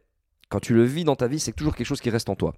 [0.48, 2.54] quand tu le vis dans ta vie, c'est toujours quelque chose qui reste en toi.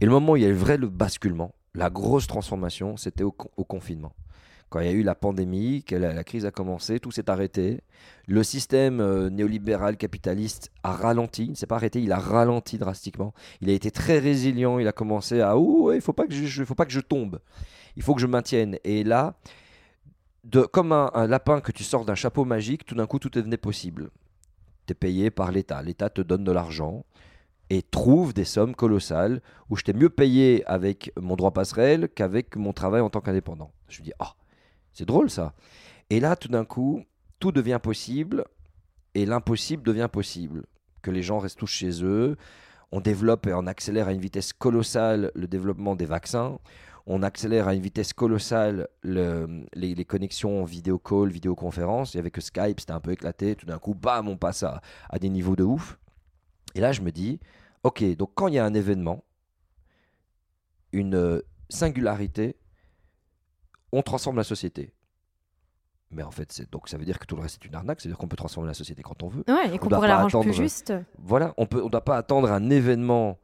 [0.00, 3.24] Et le moment où il y a le vrai le basculement, la grosse transformation, c'était
[3.24, 4.12] au, confinement.
[4.70, 7.80] Quand il y a eu la pandémie, la, crise a commencé, tout s'est arrêté.
[8.26, 12.78] Le système euh, néolibéral capitaliste a ralenti, il ne s'est pas arrêté, il a ralenti
[12.78, 13.34] drastiquement.
[13.60, 16.34] Il a été très résilient, il a commencé à «Ouh, il ne faut, pas que
[16.34, 17.40] je, faut pas que je tombe,
[17.96, 18.78] il faut que je maintienne».
[18.84, 19.34] Et là,
[20.44, 23.56] de, comme un, lapin que tu sors d'un chapeau magique, tout d'un coup, tout devenait
[23.56, 24.10] possible.
[24.86, 25.82] Tu es payé par l'État.
[25.82, 27.04] L'État te donne de l'argent
[27.70, 32.56] et trouve des sommes colossales où je t'ai mieux payé avec mon droit passerelle qu'avec
[32.56, 33.72] mon travail en tant qu'indépendant.
[33.88, 34.34] Je me dis, ah,
[34.92, 35.54] c'est drôle ça.
[36.10, 37.02] Et là, tout d'un coup,
[37.40, 38.44] tout devient possible
[39.14, 40.64] et l'impossible devient possible.
[41.02, 42.36] Que les gens restent tous chez eux.
[42.92, 46.58] On développe et on accélère à une vitesse colossale le développement des vaccins.
[47.06, 52.14] On accélère à une vitesse colossale le- les, les connexions vidéo call, vidéoconférence.
[52.14, 53.56] Il n'y avait que Skype, c'était un peu éclaté.
[53.56, 55.98] Tout d'un coup, bam, on passe à, à des niveaux de ouf.
[56.74, 57.40] Et là, je me dis,
[57.82, 59.24] ok, donc quand il y a un événement,
[60.92, 62.56] une euh, singularité,
[63.92, 64.92] on transforme la société.
[66.10, 68.00] Mais en fait, c'est donc ça veut dire que tout le reste est une arnaque,
[68.00, 69.44] c'est-à-dire qu'on peut transformer la société quand on veut.
[69.48, 70.92] Ouais, et qu'on pourrait la rendre plus attendre- juste.
[71.18, 73.38] Voilà, on peut, on doit pas attendre un événement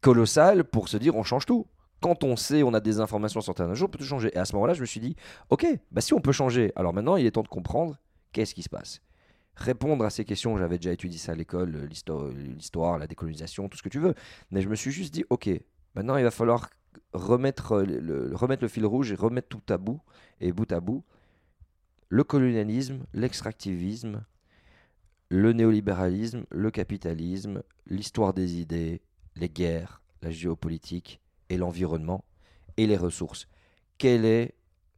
[0.00, 1.66] colossal pour se dire on change tout.
[2.00, 4.30] Quand on sait, on a des informations sur un jour, on peut tout changer.
[4.34, 5.16] Et à ce moment-là, je me suis dit,
[5.48, 7.96] ok, bah si on peut changer, alors maintenant il est temps de comprendre
[8.32, 9.00] qu'est-ce qui se passe.
[9.56, 13.68] Répondre à ces questions, j'avais déjà étudié ça à l'école, euh, l'histo- l'histoire, la décolonisation,
[13.68, 14.14] tout ce que tu veux.
[14.50, 15.48] Mais je me suis juste dit, ok,
[15.94, 16.70] maintenant il va falloir
[17.12, 20.00] remettre euh, remettre le fil rouge et remettre tout à bout
[20.40, 21.04] et bout à bout.
[22.08, 24.24] Le colonialisme, l'extractivisme,
[25.28, 29.02] le néolibéralisme, le capitalisme, l'histoire des idées,
[29.36, 32.24] les guerres, la géopolitique et l'environnement
[32.76, 33.48] et les ressources.
[33.98, 34.54] Quel est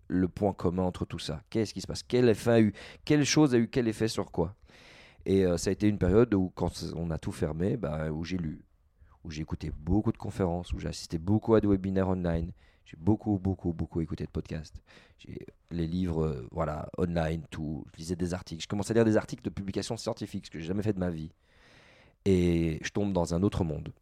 [0.09, 2.03] le point commun entre tout ça Qu'est-ce qui se passe?
[2.03, 2.73] Quel effet a eu?
[3.05, 3.69] Quelle chose a eu?
[3.69, 4.55] Quel effet sur quoi?
[5.25, 8.25] Et euh, ça a été une période où, quand on a tout fermé, bah, où
[8.25, 8.63] j'ai lu,
[9.25, 12.53] où j'ai écouté beaucoup de conférences, où j'ai assisté beaucoup à des webinaires online.
[12.85, 14.81] J'ai beaucoup, beaucoup, beaucoup écouté de podcasts.
[15.19, 17.85] J'ai les livres, euh, voilà, online, tout.
[17.93, 18.63] Je lisais des articles.
[18.63, 21.01] Je commençais à lire des articles de publications scientifiques, ce que j'ai jamais fait de
[21.01, 21.33] ma vie.
[22.25, 23.93] Et je tombe dans un autre monde.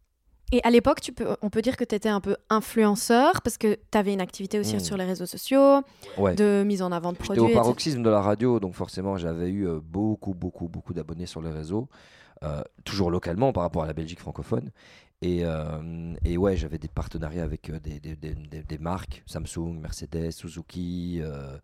[0.57, 3.59] Et à l'époque, tu peux, on peut dire que tu étais un peu influenceur parce
[3.59, 4.81] que tu avais une activité aussi Mm.
[4.81, 5.81] sur les réseaux sociaux,
[6.17, 6.37] Ouais.
[6.37, 7.43] de mise en avant de J'étais produits.
[7.43, 7.61] au etc.
[7.61, 11.51] paroxysme de la radio, donc forcément j'avais eu euh, beaucoup, beaucoup, beaucoup d'abonnés sur les
[11.51, 11.89] réseaux,
[12.45, 14.71] euh, toujours localement par rapport à la Belgique francophone.
[15.23, 19.23] Et, euh, et ouais, j'avais des partenariats avec euh, des, des- des- des- des marques,
[19.27, 21.57] Samsung, Mercedes, Suzuki, euh,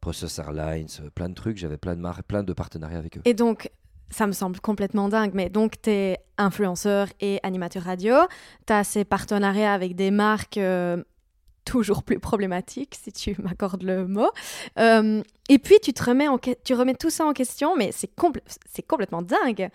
[0.00, 1.56] Process Airlines, plein de trucs.
[1.58, 3.22] J'avais plein de marques, plein de partenariats avec eux.
[3.24, 3.70] Et donc,
[4.12, 8.14] ça me semble complètement dingue, mais donc tu es influenceur et animateur radio,
[8.66, 11.02] tu as ces partenariats avec des marques euh,
[11.64, 14.30] toujours plus problématiques, si tu m'accordes le mot,
[14.78, 18.14] Euh, et puis tu, te remets en tu remets tout ça en question, mais c'est
[18.14, 18.40] compl-
[18.86, 19.68] complètement dingue.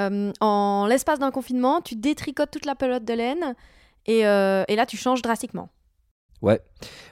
[0.00, 3.54] Euh, en l'espace d'un confinement, tu détricotes toute la pelote de laine,
[4.06, 5.68] et, et là tu changes drastiquement.
[6.42, 6.60] Ouais.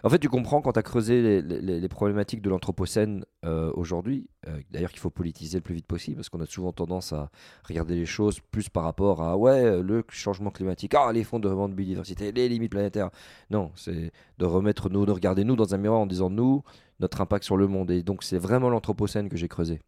[0.03, 4.59] En fait, tu comprends quand tu as creusé les, problématiques de l'Anthropocène euh, aujourd'hui, euh,
[4.71, 7.31] d'ailleurs qu'il faut politiser le plus vite possible, parce qu'on a souvent tendance à
[7.65, 11.39] regarder les choses plus par rapport à ouais, euh, le changement climatique, ah, les fonds
[11.39, 13.11] de de biodiversité, les limites planétaires.
[13.51, 16.63] Non, c'est de remettre nous, de regarder nous dans un miroir en disant nous,
[17.01, 17.91] notre impact sur le monde.
[17.91, 19.81] Et donc, c'est vraiment l'Anthropocène que j'ai creusé.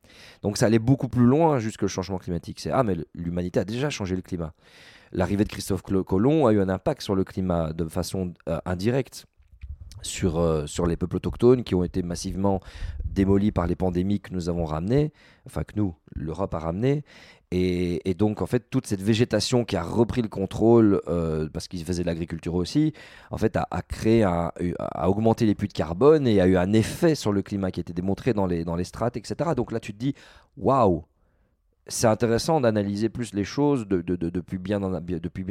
[0.42, 2.60] Donc, ça allait beaucoup plus loin jusque le changement climatique.
[2.60, 4.52] C'est ah, mais l'humanité a déjà changé le climat.
[5.12, 8.32] L'arrivée de Christophe Colo- Colomb a eu un impact sur le climat de façon
[8.64, 9.26] indirecte
[10.02, 12.60] sur, euh, sur les peuples autochtones qui ont été massivement
[13.04, 15.12] démolis par les pandémies que nous avons ramenées,
[15.46, 17.04] enfin que nous, l'Europe a ramené.
[17.52, 21.66] Et, et donc, en fait, toute cette végétation qui a repris le contrôle, euh, parce
[21.66, 22.92] qu'ils faisaient de l'agriculture aussi,
[23.32, 24.52] en fait, a, créé, a
[25.10, 27.82] augmenté les puits de carbone et a eu un effet sur le climat qui a
[27.82, 29.50] été démontré dans les, dans les strates, etc.
[29.56, 30.14] Donc là, tu te dis,
[30.56, 31.04] waouh,
[31.90, 34.78] c'est intéressant d'analyser plus les choses de- de- de- depuis, bien,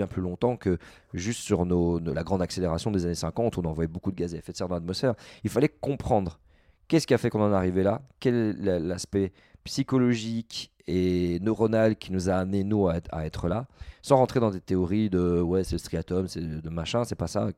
[0.07, 0.77] plus longtemps que
[1.13, 4.37] juste sur la grande accélération des années 50 où on envoyait beaucoup de gaz à
[4.37, 5.15] effet de serre dans l'atmosphère.
[5.43, 6.39] Il fallait comprendre
[6.87, 9.31] qu'est-ce qui a fait qu'on en est arrivé là, quel est la- l'aspect
[9.65, 13.67] psychologique et neuronal qui nous a amené nous à, être- là,
[14.01, 17.27] sans rentrer dans des théories de ouais c'est le striatum, c'est de machin, c'est pas
[17.27, 17.49] ça,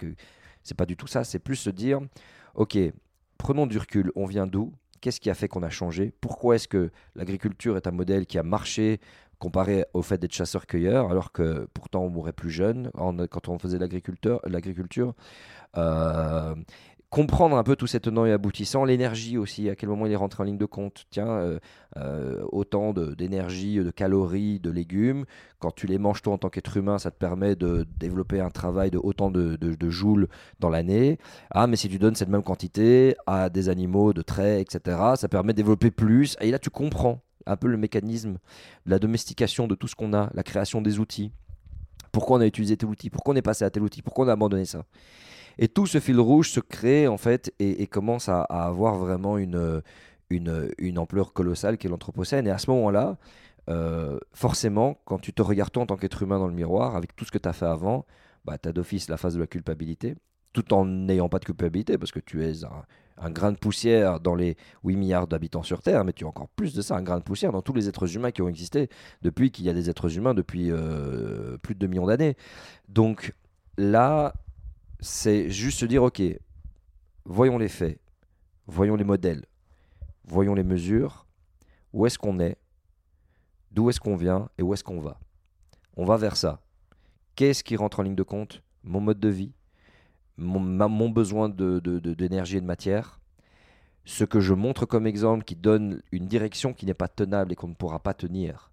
[0.63, 1.99] c'est pas du tout ça, c'est plus se dire
[2.55, 2.77] ok,
[3.37, 6.13] prenons du recul, on vient d'où Qu'est-ce qui a fait qu'on a changé?
[6.21, 8.99] Pourquoi est-ce que l'agriculture est un modèle qui a marché
[9.39, 12.91] comparé au fait d'être chasseur-cueilleur, alors que pourtant on mourait plus jeune
[13.31, 15.15] quand on faisait l'agriculteur- l'agriculture?
[15.77, 16.53] Euh,
[17.11, 20.17] comprendre un peu tous ces tenants et aboutissants, l'énergie aussi, à quel moment il est
[20.17, 21.05] rentré en ligne de compte.
[21.11, 21.59] Tiens, euh,
[21.97, 25.25] euh, autant d'énergie, de, calories, de légumes.
[25.59, 28.49] Quand tu les manges toi en tant qu'être humain, ça te permet de développer un
[28.49, 31.19] travail de autant de joules dans l'année.
[31.51, 35.27] Ah, mais si tu donnes cette même quantité à des animaux de traits, etc., ça
[35.27, 36.37] permet de développer plus.
[36.39, 38.37] Et là, tu comprends un peu le mécanisme
[38.85, 41.33] de la domestication de tout ce qu'on a, la création des outils.
[42.13, 43.09] Pourquoi on a utilisé tel outil?
[43.09, 44.01] Pourquoi on est passé à tel outil?
[44.01, 44.85] Pourquoi on a abandonné ça?
[45.57, 49.81] Et tout ce fil rouge se crée en fait et, commence à, avoir vraiment une,
[50.29, 52.47] une, ampleur colossale qui est l'Anthropocène.
[52.47, 53.17] Et à ce moment-là,
[53.69, 57.15] euh, forcément, quand tu te regardes toi en tant qu'être humain dans le miroir, avec
[57.15, 58.05] tout ce que tu as fait avant,
[58.45, 60.15] bah, tu as d'office la phase de la culpabilité.
[60.53, 62.83] tout en n'ayant pas de culpabilité, parce que tu es un,
[63.21, 66.49] un grain de poussière dans les 8 milliards d'habitants sur Terre, mais tu as encore
[66.49, 68.89] plus de ça, un grain de poussière dans tous les êtres humains qui ont existé
[69.21, 72.35] depuis qu'il y a des êtres humains depuis euh, plus de 2 millions d'années.
[72.89, 73.33] Donc
[73.77, 74.33] là,
[75.01, 76.21] c'est juste se dire, ok,
[77.25, 77.99] voyons les faits,
[78.67, 79.45] voyons les modèles,
[80.23, 81.25] voyons les mesures,
[81.91, 82.57] où est-ce qu'on est,
[83.71, 85.19] d'où est-ce qu'on vient et où est-ce qu'on va.
[85.97, 86.61] On va vers ça.
[87.35, 88.61] Qu'est-ce qui rentre en ligne de compte?
[88.83, 89.53] Mon mode de vie,
[90.37, 93.19] mon, besoin d'énergie de, et de matière,
[94.05, 97.55] ce que je montre comme exemple qui donne une direction qui n'est pas tenable et
[97.55, 98.71] qu'on ne pourra pas tenir,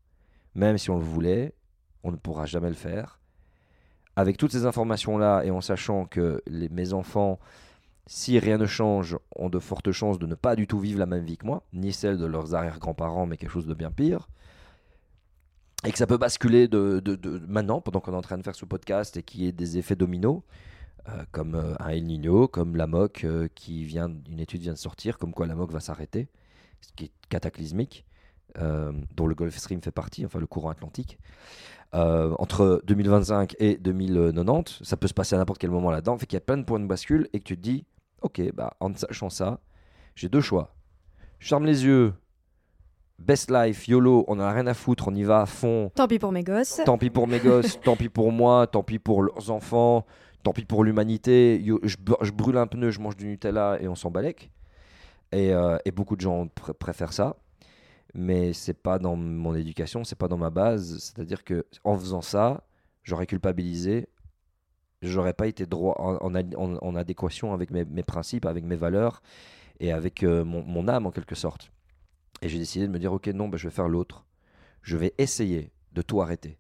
[0.55, 1.55] même si on le voulait,
[2.03, 3.21] on ne pourra jamais le faire.
[4.19, 7.39] Avec toutes ces informations-là et en sachant que mes enfants,
[8.09, 11.07] si rien ne change, ont de fortes chances de ne pas du tout vivre la
[11.07, 14.29] même vie que moi, ni celle de leurs arrière-grands-parents, mais quelque chose de bien pire,
[15.87, 18.57] et que ça peut basculer de, de maintenant, pendant qu'on est en train de faire
[18.57, 20.43] ce podcast et qu'il y ait des effets dominos,
[21.09, 24.73] euh, comme euh, un El Niño, comme la MOC, euh, qui vient, une étude vient
[24.73, 26.27] de sortir, comme quoi la MOC va s'arrêter,
[26.81, 28.05] ce qui est cataclysmique,
[28.57, 31.19] dont le Gulf Stream fait partie, enfin le courant atlantique.
[31.93, 36.37] entre 2025 et 2090, ça peut se passer à n'importe quel moment là-dedans, fait qu'il
[36.37, 37.85] y a plein de points de bascule et que tu te dis,
[38.23, 39.61] ok, bah, en sachant ça,
[40.15, 40.75] j'ai deux choix.
[41.39, 42.15] Je ferme les yeux,
[43.19, 45.91] Best life, YOLO, on a rien à foutre, on y va à fond.
[45.97, 46.81] Tant pis pour mes gosses.
[46.85, 50.07] Tant pis pour mes gosses, tant pis pour moi, tant pis pour leurs enfants,
[50.45, 54.13] tant pis pour l'humanité, je, brûle un pneu, je mange du Nutella et on s'en
[54.13, 54.53] balèque.
[55.33, 56.47] Et, euh, et, beaucoup de gens
[56.79, 57.37] préfèrent ça.
[58.15, 60.99] Mais c'est pas dans mon éducation, c'est pas dans ma base.
[60.99, 62.65] C'est-à-dire que en faisant ça,
[63.03, 64.09] j'aurais culpabilisé,
[65.03, 69.23] j'aurais pas été droit en, adéquation avec mes, principes, avec mes valeurs
[69.81, 71.71] et avec euh, mon, mon, âme en quelque sorte.
[72.43, 74.25] Et j'ai décidé de me dire ok non, bah, je vais faire l'autre.
[74.83, 76.59] Je vais essayer de tout arrêter.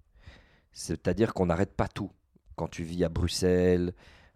[0.72, 2.11] C'est-à-dire qu'on n'arrête pas tout
[2.56, 3.94] quand tu vis à Bruxelles,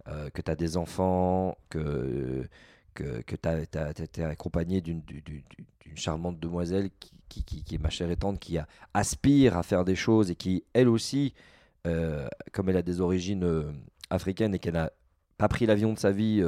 [0.08, 2.48] euh, que tu as des enfants, que,
[2.94, 5.02] que, que tu es accompagné d'une
[5.94, 6.90] charmante demoiselle
[7.28, 8.58] qui, qui, qui, est ma chère et tante, qui
[8.94, 11.34] aspire à faire des choses et qui, elle aussi,
[11.86, 13.72] euh, comme elle a des origines euh,
[14.10, 14.90] africaines et qu'elle n'a
[15.38, 16.42] pas pris l'avion de sa vie,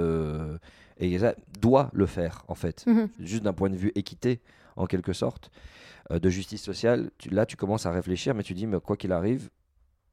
[0.98, 1.18] et
[1.61, 2.87] doit le faire, en fait.
[2.87, 3.09] Mhm.
[3.18, 4.40] Juste d'un point de vue équité,
[4.76, 5.50] en quelque sorte,
[6.11, 7.11] de justice sociale.
[7.30, 9.50] là, tu commences à réfléchir, mais tu dis, mais quoi qu'il arrive,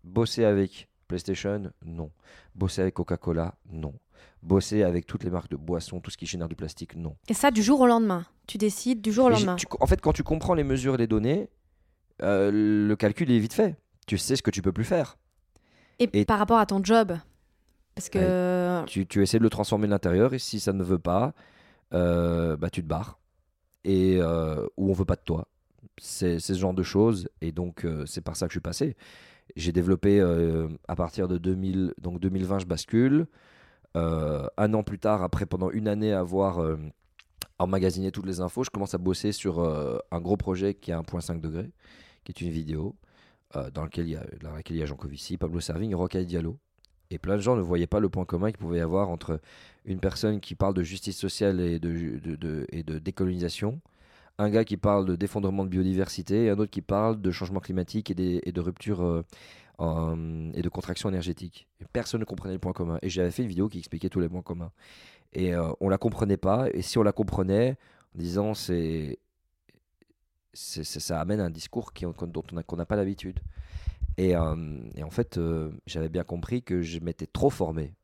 [0.04, 2.10] bosser avec PlayStation, non.
[2.56, 3.94] Bosser avec Coca-Cola, non.
[4.44, 7.16] Bosser avec toutes les marques de boissons, tout ce qui génère du plastique, non.
[7.28, 10.14] Et ça, du jour au lendemain Tu décides du jour au lendemain En fait, quand
[10.14, 11.50] tu comprends les mesures et les données,
[12.24, 13.78] euh, le calcul est vite fait.
[14.08, 15.18] Tu sais ce que tu peux plus faire.
[16.00, 17.16] Et, par rapport à ton job
[17.94, 18.84] Parce que.
[18.86, 21.34] tu, tu, essaies de le transformer de l'intérieur et si ça ne veut pas,
[21.94, 23.20] euh, bah, tu te barres.
[23.84, 25.48] Et, euh, ou on veut pas de toi.
[26.00, 27.30] C'est ce genre de choses.
[27.42, 28.96] Et donc, c'est par ça que je suis passé.
[29.56, 33.28] J'ai développé euh, à partir de 2000, donc 2020, je bascule.
[33.96, 36.78] Euh, un an plus tard, après pendant une année avoir euh,
[37.60, 39.60] emmagasiné toutes les infos, je commence à bosser sur
[40.12, 41.72] un gros projet qui est 1.5 degré,
[42.24, 42.96] qui est une vidéo
[43.74, 46.58] dans, laquelle il y a Jean Covici, Pablo Servigne Rocaille Diallo.
[47.12, 49.42] Et plein de gens ne voyaient pas le point commun qu'il pouvait y avoir entre
[49.84, 53.82] une personne qui parle de justice sociale et de, décolonisation
[54.38, 58.12] un gars qui parle d'effondrement de biodiversité et un autre qui parle de changement climatique
[58.12, 59.24] et, de rupture euh,
[60.54, 61.68] et de contraction énergétique.
[61.92, 63.00] personne ne comprenait le point commun.
[63.02, 64.72] Et j'avais fait une vidéo qui expliquait tous les points communs.
[65.34, 66.68] Et euh, on la comprenait pas.
[66.74, 67.78] Et si on la comprenait,
[68.16, 69.18] en disant c'est,
[70.54, 73.40] ça amène un discours qui, dont on n'a pas l'habitude.
[74.18, 77.96] Et, euh, et, en fait, euh, j'avais bien compris que je m'étais trop formé.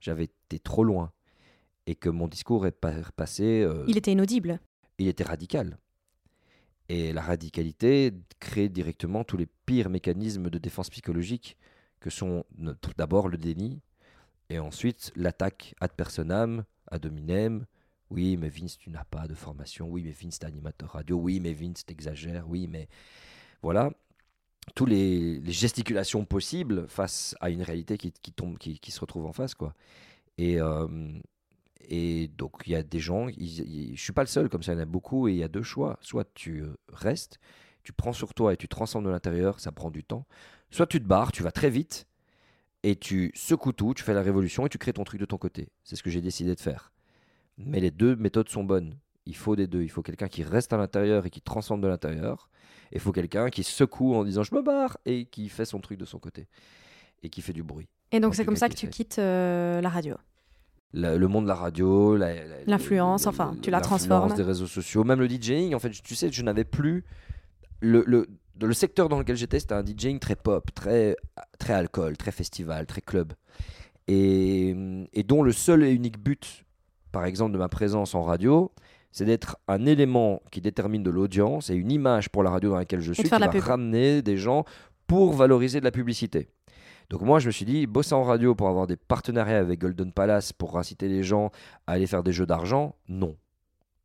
[0.00, 1.12] J'avais été trop loin.
[1.88, 2.80] Et que mon discours est
[3.16, 3.68] passé.
[3.86, 4.58] Il était inaudible.
[4.98, 5.78] Il était radical.
[6.88, 11.56] Et la radicalité crée directement tous les pires mécanismes de défense psychologique
[12.00, 12.44] que sont
[12.96, 13.80] d'abord le déni
[14.50, 17.66] et ensuite l'attaque ad personam, ad hominem.
[18.10, 19.88] Oui, mais Vince, tu n'as pas de formation.
[19.88, 21.16] Oui, mais Vince, t'es animateur radio.
[21.16, 22.48] Oui, mais Vince, t'exagères.
[22.48, 22.88] Oui, mais
[23.62, 23.90] voilà.
[24.74, 29.54] Tous les, gesticulations possibles face à une réalité qui, tombe, qui, se retrouve en face,
[29.54, 29.74] quoi.
[30.38, 30.86] Et, euh,
[31.88, 34.72] et donc, il y a des gens, je ne suis pas le seul, comme ça,
[34.72, 35.98] il y en a beaucoup, et il y a deux choix.
[36.00, 37.38] Soit tu euh, restes,
[37.82, 40.26] tu prends sur toi et tu transformes de l'intérieur, ça prend du temps.
[40.70, 42.06] Soit tu te barres, tu vas très vite,
[42.82, 45.38] et tu secoues tout, tu fais la révolution et tu crées ton truc de ton
[45.38, 45.68] côté.
[45.84, 46.92] C'est ce que j'ai décidé de faire.
[47.58, 48.98] Mais les deux méthodes sont bonnes.
[49.24, 49.82] Il faut des deux.
[49.82, 52.48] Il faut quelqu'un qui reste à l'intérieur et qui transforme de l'intérieur.
[52.92, 55.80] Et il faut quelqu'un qui secoue en disant je me barre et qui fait son
[55.80, 56.46] truc de son côté.
[57.22, 57.88] Et qui fait du bruit.
[58.12, 60.16] Et donc c'est comme ça que tu quittes euh, la radio
[60.92, 62.16] le monde de la radio,
[62.66, 64.34] l'influence, enfin, tu la transformes.
[64.34, 65.74] des réseaux sociaux, même le DJing.
[65.74, 67.04] En fait, tu sais, je n'avais plus
[67.80, 68.26] le, le,
[68.60, 71.16] le, secteur dans lequel j'étais, c'était un DJing très pop, très
[71.58, 73.32] très alcool, très festival, très club.
[74.08, 74.74] Et
[75.26, 76.64] dont le seul et unique but,
[77.12, 78.72] par exemple, de ma présence en radio,
[79.10, 82.76] c'est d'être un élément qui détermine de l'audience et une image pour la radio dans
[82.76, 83.62] laquelle je suis qui va pub.
[83.62, 84.64] ramener des gens
[85.06, 86.48] pour valoriser de la publicité.
[87.10, 90.12] Donc moi, je me suis dit, bosser en radio pour avoir des partenariats avec Golden
[90.12, 91.50] Palace pour inciter les gens
[91.86, 93.36] à aller faire des jeux d'argent, non.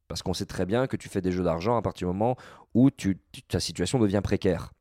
[0.08, 2.36] Parce qu'on sait très bien que tu fais des jeux d'argent à partir du moment
[2.74, 2.90] où
[3.48, 4.72] ta situation devient précaire.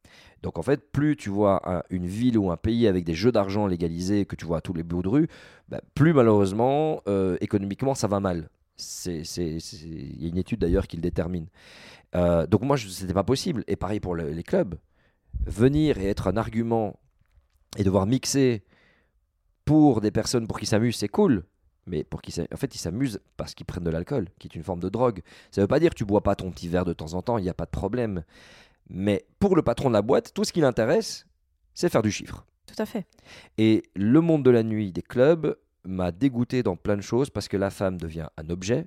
[0.42, 3.30] Donc en fait, plus tu vois un- une ville ou un pays avec des jeux
[3.30, 5.28] d'argent légalisés que tu vois à tous les bouts de rue,
[5.68, 8.48] bah, plus malheureusement, euh, économiquement, ça va mal.
[9.06, 11.46] Il y a une étude d'ailleurs qui le détermine.
[12.16, 13.62] Euh, donc moi, je- c'était pas possible.
[13.68, 14.76] Et pareil pour le- les clubs.
[15.46, 16.98] Venir et être un argument
[17.76, 18.64] et devoir mixer
[19.64, 21.44] pour des personnes pour qui s'amusent, c'est cool.
[21.86, 24.62] Mais pour qui en fait, ils s'amusent parce qu'ils prennent de l'alcool, qui est une
[24.62, 25.22] forme de drogue.
[25.50, 27.38] Ça veut pas dire que tu bois pas ton petit verre de temps en temps,
[27.38, 28.24] il n'y a pas de problème.
[28.88, 31.26] Mais pour le patron de la boîte, tout ce qui l'intéresse,
[31.74, 32.44] c'est faire du chiffre.
[32.66, 33.06] Tout à fait.
[33.58, 37.48] Et le monde de la nuit des clubs m'a dégoûté dans plein de choses parce
[37.48, 38.86] que la femme devient un objet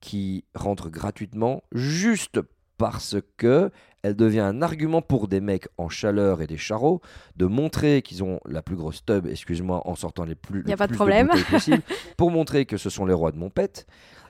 [0.00, 2.40] qui rentre gratuitement juste
[2.80, 3.70] parce que
[4.02, 7.02] elle devient un argument pour des mecs en chaleur et des charros
[7.36, 10.70] de montrer qu'ils ont la plus grosse tub, excuse-moi, en sortant les plus, Y a
[10.70, 11.28] le pas de problème.
[11.50, 11.82] possible,
[12.16, 13.86] pour montrer que ce sont les rois de mon pet.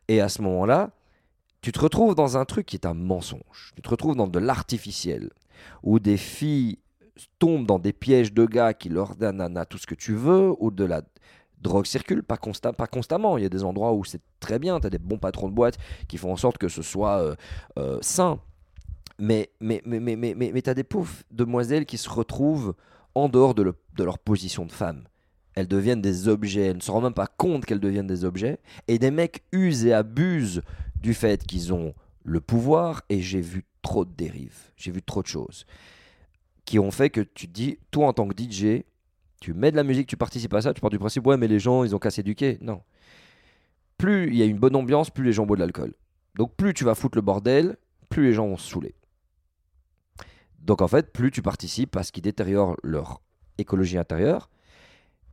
[0.08, 0.90] Et à ce moment-là,
[1.62, 3.70] tu te retrouves dans un truc qui est un mensonge.
[3.76, 5.30] Tu te retrouves dans de l'artificiel,
[5.84, 6.80] où des filles
[7.38, 10.56] tombent dans des pièges de gars qui leur donnent nana tout ce que tu veux,
[10.58, 11.02] ou de la
[11.60, 13.36] drogue circule, pas, consta- pas constamment.
[13.38, 15.54] Il y a des endroits où c'est très bien, tu as des bons patrons de
[15.54, 17.34] boîte qui font en sorte que ce soit euh,
[17.78, 18.40] euh, sain.
[19.18, 22.74] Mais, mais, mais, mais, mais, mais, mais tu as des pauvres demoiselles qui se retrouvent
[23.14, 25.04] en dehors de, de leur position de femme.
[25.54, 28.58] Elles deviennent des objets, elles ne se rendent même pas compte qu'elles deviennent des objets.
[28.88, 30.62] Et des mecs usent et abusent
[31.02, 31.94] du fait qu'ils ont
[32.24, 33.02] le pouvoir.
[33.10, 35.66] Et j'ai vu trop de dérives, j'ai vu trop de choses
[36.64, 38.84] qui ont fait que tu dis, toi en tant que DJ,
[39.40, 41.48] tu mets de la musique, tu participes à ça, tu pars du principe, ouais, mais
[41.48, 42.58] les gens, ils ont qu'à s'éduquer.
[42.60, 42.82] Non.
[43.96, 45.94] Plus il y a une bonne ambiance, plus les gens boivent de l'alcool.
[46.36, 47.76] Donc plus tu vas foutre le bordel,
[48.10, 48.94] plus les gens vont se saouler.
[50.60, 53.22] Donc en fait, plus tu participes à ce qui détériore leur
[53.58, 54.50] écologie intérieure,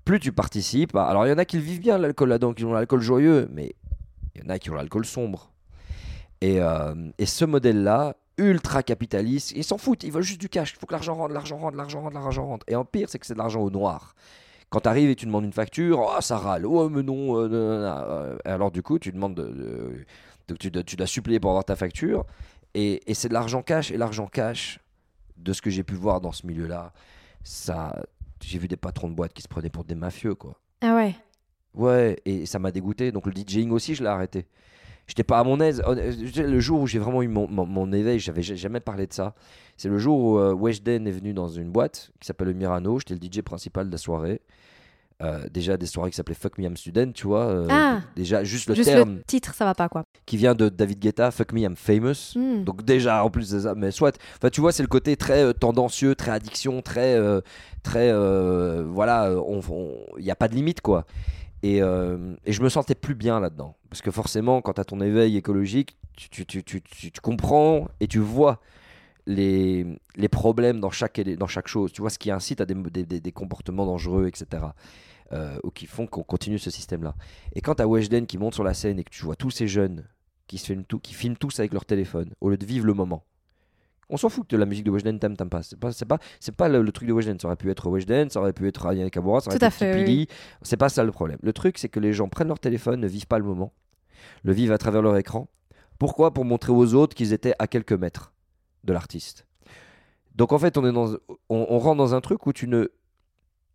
[0.06, 1.06] plus tu participes à...
[1.06, 3.76] Alors il y en a qui vivent bien, l'alcool là-dedans, qui ont l'alcool joyeux, mais
[4.36, 5.52] il y en a qui ont l'alcool sombre.
[6.40, 10.74] Et, euh, et ce modèle-là, ultra capitaliste, ils s'en foutent, ils veulent juste du cash,
[10.74, 12.66] il faut que l'argent rentre, l'argent rentre, l'argent rentre, l'argent rentre.
[12.70, 14.14] Et en pire, c'est que c'est de l'argent au noir.
[14.70, 17.48] Quand tu arrives et tu demandes une facture, oh, ça râle, oh mais non, euh,
[17.48, 18.04] nanana.
[18.06, 20.06] Euh, alors du coup, tu demandes de, de-
[20.50, 22.26] de- tu, dois, tu dois suppléer pour avoir ta facture,
[22.74, 24.80] et, et c'est de l'argent cash, et l'argent cash,
[25.38, 26.92] de ce que j'ai pu voir dans ce milieu-là,
[27.44, 27.96] ça,
[28.42, 30.60] j'ai vu des patrons de boîtes qui se prenaient pour des mafieux, quoi.
[30.82, 31.16] Ah ouais.
[31.74, 33.12] Ouais, et ça m'a dégoûté.
[33.12, 34.48] Donc le DJing aussi, je l'ai arrêté.
[35.08, 35.82] J'étais pas à mon aise.
[35.88, 39.08] Hon- Le jour où j'ai vraiment eu mon, mon, mon éveil, j'avais ja- jamais parlé
[39.08, 39.34] de ça.
[39.78, 43.00] C'est le jour où euh, Weshden est venu dans une boîte qui s'appelle le Mirano.
[43.00, 44.42] J'étais le DJ principal de la soirée.
[45.24, 47.46] Euh, déjà des soirées qui s'appelaient Fuck Me I'm Student, tu vois.
[47.48, 48.02] euh, Ah.
[48.16, 50.04] Déjà, juste le Juste terme le titre, ça va pas quoi.
[50.28, 52.34] qui vient de David Guetta, Fuck Me I'm Famous.
[52.36, 52.64] Hmm.
[52.64, 55.42] Donc déjà, en plus de ça, mais soit, enfin tu vois, c'est le côté très
[55.44, 57.42] euh, tendancieux, très addiction, très, euh,
[57.82, 59.32] très, euh, voilà,
[60.20, 61.06] il n'y a pas de limite quoi.
[61.64, 64.86] Et, euh, et je me sentais plus bien là-dedans, parce que forcément, quand tu as
[64.86, 68.60] ton éveil écologique, tu, tu, tu, tu, comprends et tu vois
[69.28, 71.92] les, les problèmes dans chaque, dans chaque chose.
[71.92, 74.64] Tu vois ce qui incite à des, des, des- comportements dangereux, etc.
[75.32, 77.16] euh, ou qui font qu'on continue ce système-là.
[77.54, 79.52] Et quand tu as Weshden qui monte sur la scène et que tu vois tous
[79.52, 80.08] ces jeunes
[80.48, 83.24] qui, se tout, qui filment tous avec leur téléphone, au lieu de vivre le moment.
[84.10, 85.64] On s'en fout que la musique de Weshden t'aimes pas.
[85.64, 87.40] C'est pas, c'est pas, c'est pas le, le truc de Weshden.
[87.40, 89.84] Ça aurait pu être Weshden, ça aurait pu être Ryan Kabura, ça aurait Tout pu
[89.84, 90.28] être oui, Tipili.
[90.62, 91.40] C'est pas ça le problème.
[91.42, 93.74] Le truc, c'est que les gens prennent leur téléphone, ne vivent pas le moment,
[94.44, 95.50] le vivent à travers leur écran.
[96.00, 96.34] Pourquoi?
[96.34, 98.34] Pour montrer aux autres qu'ils étaient à quelques mètres
[98.84, 99.46] de l'artiste.
[100.36, 101.16] Donc en fait, on, est dans,
[101.50, 102.88] on, on rentre dans un truc où tu ne,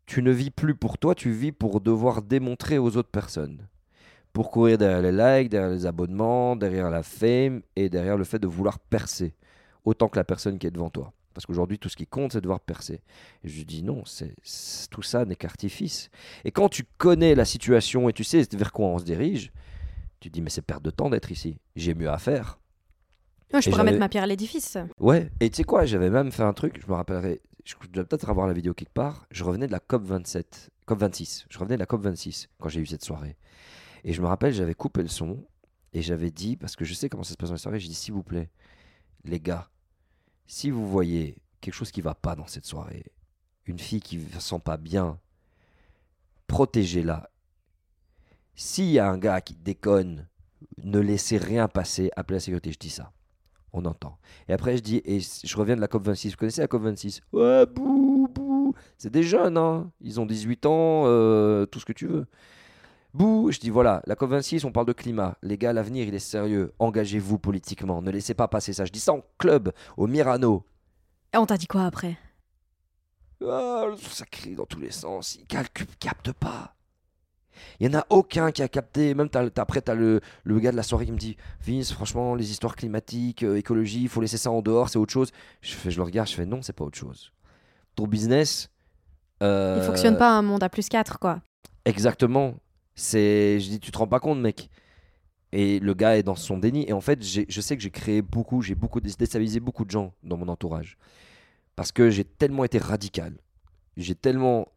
[0.07, 3.69] tu ne vis plus pour toi, tu vis pour devoir démontrer aux autres personnes.
[4.33, 8.39] Pour courir derrière les likes, derrière les abonnements, derrière la fame et derrière le fait
[8.39, 9.35] de vouloir percer
[9.85, 11.13] autant que la personne qui est devant toi.
[11.35, 13.01] Parce qu'aujourd'hui, tout ce qui compte, c'est de devoir percer.
[13.43, 14.35] Et je dis non, c'est,
[14.91, 16.11] tout ça n'est qu'artifice.
[16.45, 19.51] Et quand tu connais la situation et tu sais vers quoi on se dirige,
[20.21, 21.59] tu te dis mais c'est perte de temps d'être ici.
[21.75, 22.59] J'ai mieux à faire.
[23.53, 24.79] Moi, je Et pourrais mettre ma pierre à l'édifice.
[24.99, 28.05] Ouais, et tu sais quoi, j'avais même fait un truc, je me rappellerai, je dois
[28.05, 31.59] peut-être avoir la vidéo quelque part, je revenais de la COP 27, COP 26, je
[31.59, 33.37] revenais de la COP 26 quand j'ai eu cette soirée.
[34.05, 35.45] Et je me rappelle, j'avais coupé le son
[35.93, 37.89] et j'avais dit, parce que je sais comment ça se passe dans les soirées, j'ai
[37.89, 38.49] dit s'il vous plaît,
[39.25, 39.69] les gars,
[40.47, 43.07] si vous voyez quelque chose qui va pas dans cette soirée,
[43.67, 45.19] une fille qui ne sent pas bien,
[46.47, 47.31] protégez-la.
[48.55, 50.29] S'il y a un gars qui déconne,
[50.83, 53.13] ne laissez rien passer, appelez la sécurité, je dis ça.
[53.73, 54.19] On entend.
[54.49, 56.31] Et après, je dis, et je reviens de la COP26.
[56.33, 58.75] Vous connaissez la COP26 Ouais, bouh, bouh.
[58.99, 59.91] C'est des jeunes, hein.
[60.01, 62.27] Ils ont 18 ans, euh, tout ce que tu veux.
[63.15, 65.37] Bouh, je dis voilà, la COP26, on parle de climat.
[65.43, 66.73] Les gars, l'avenir, il est sérieux.
[66.79, 68.01] Engagez-vous politiquement.
[68.01, 68.85] Ne laissez pas passer ça.
[68.87, 70.65] Je dis ça en club, au Mirano.
[71.35, 72.17] Et on t'a dit quoi après?
[73.47, 75.35] Ah, ça crie dans tous les sens.
[75.35, 76.75] Ils calculent, captent pas.
[77.81, 79.15] Il n'y en a aucun qui a capté.
[79.15, 81.37] Même t'as- t'as- après, tu as le, le gars de la soirée qui me dit
[81.61, 85.13] Vince, franchement, les histoires climatiques, euh, écologie, il faut laisser ça en dehors, c'est autre
[85.13, 85.33] chose.
[85.61, 87.31] Je, fais, je le regarde, je fais non, c'est pas autre chose.
[87.95, 88.71] Ton business.
[89.43, 91.41] euh, Il fonctionne pas un monde à plus 4, quoi.
[91.85, 92.55] Exactement.
[92.95, 94.69] C'est, je dis, tu te rends pas compte, mec.
[95.53, 96.85] Et le gars est dans son déni.
[96.89, 99.91] Et en fait, je sais que j'ai créé beaucoup, j'ai beaucoup dé- déstabilisé beaucoup de
[99.91, 100.97] gens dans mon entourage.
[101.77, 103.35] Parce que j'ai tellement été radical.
[103.97, 104.69] J'ai tellement.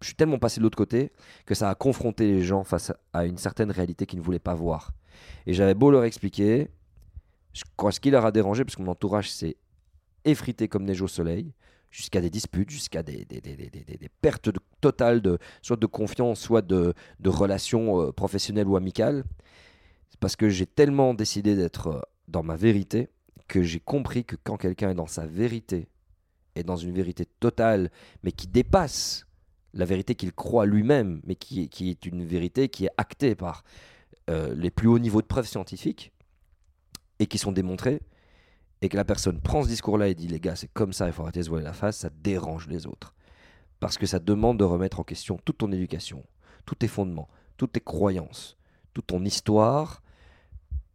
[0.00, 1.12] Je suis tellement passé de l'autre côté
[1.46, 4.54] que ça a confronté les gens face à une certaine réalité qu'ils ne voulaient pas
[4.54, 4.90] voir.
[5.46, 6.70] Et j'avais beau leur expliquer,
[7.52, 9.56] je crois ce qui leur a dérangé, parce que mon entourage s'est
[10.24, 11.52] effrité comme neige au soleil,
[11.92, 16.62] jusqu'à des disputes, jusqu'à des, des- des- des- pertes totales de, soit de confiance, soit
[16.62, 19.22] de, de relations euh, professionnelles ou amicales.
[20.10, 23.10] C'est parce que j'ai tellement décidé d'être euh, dans ma vérité
[23.46, 25.88] que j'ai compris que quand quelqu'un est dans sa vérité,
[26.54, 27.90] et dans une vérité totale,
[28.22, 29.26] mais qui dépasse
[29.72, 33.64] la vérité qu'il croit lui-même, mais qui, qui est une vérité qui est actée par
[34.28, 36.12] euh, les plus hauts niveaux de preuves scientifiques,
[37.18, 38.00] et qui sont démontrées,
[38.82, 41.12] et que la personne prend ce discours-là et dit les gars, c'est comme ça, il
[41.12, 43.14] faut arrêter de se voiler la face, ça dérange les autres.
[43.78, 46.24] Parce que ça demande de remettre en question toute ton éducation,
[46.66, 48.56] tous tes fondements, toutes tes croyances,
[48.92, 50.02] toute ton histoire,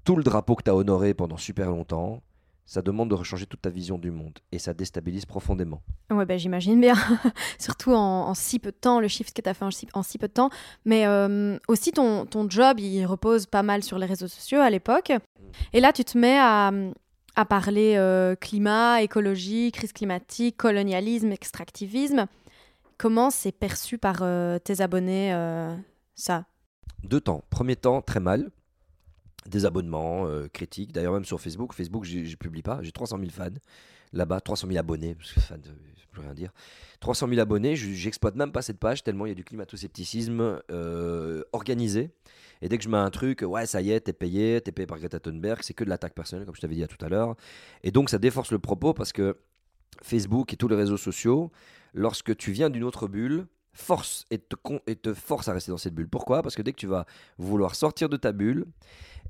[0.04, 2.22] tout le drapeau que tu as honoré pendant super longtemps.
[2.66, 5.82] Ça demande de rechanger toute ta vision du monde et ça déstabilise profondément.
[6.12, 6.96] Ouais, ben, j'imagine bien.
[7.60, 9.88] Surtout en, en si peu de temps, le shift que tu as fait en si,
[9.94, 10.50] en si peu de temps.
[10.84, 14.70] Mais euh, aussi, ton, ton job, il repose pas mal sur les réseaux sociaux à
[14.70, 15.14] l'époque.
[15.72, 16.72] Et là, tu te mets à,
[17.38, 22.26] à parler euh, climat, écologie, crise climatique, colonialisme, extractivisme.
[22.98, 25.74] Comment c'est perçu par euh, tes abonnés, euh,
[26.16, 26.46] ça?
[27.04, 27.44] Deux temps.
[27.50, 28.50] Premier temps, très mal.
[29.46, 30.92] Des abonnements, critiques.
[30.92, 31.74] D'ailleurs, même sur Facebook.
[31.74, 32.80] Facebook, je publie pas.
[32.82, 33.46] J'ai 300 000 fans.
[34.12, 35.16] Là-bas, 300 000 abonnés.
[35.16, 36.52] Parce je peux rien dire.
[37.00, 37.76] 300 000 abonnés.
[37.78, 40.60] je- J'exploite même pas cette page tellement il y a du climato-scepticisme
[41.54, 42.10] organisé.
[42.62, 44.88] Et dès que je mets un truc, ouais, ça y est, t'es payé, t'es payé
[44.88, 47.10] par Greta Thunberg, c'est que de l'attaque personnelle, comme je t'avais dit à tout à
[47.10, 47.36] l'heure.
[47.84, 49.38] Et donc, ça déforce le propos parce que
[50.02, 51.52] Facebook et tous les réseaux sociaux,
[51.94, 54.56] lorsque tu viens d'une autre bulle, force et te,
[54.88, 56.10] et te force à rester dans cette bulle.
[56.10, 56.42] Pourquoi?
[56.42, 57.06] Parce que dès que tu vas
[57.38, 58.66] vouloir sortir de ta bulle,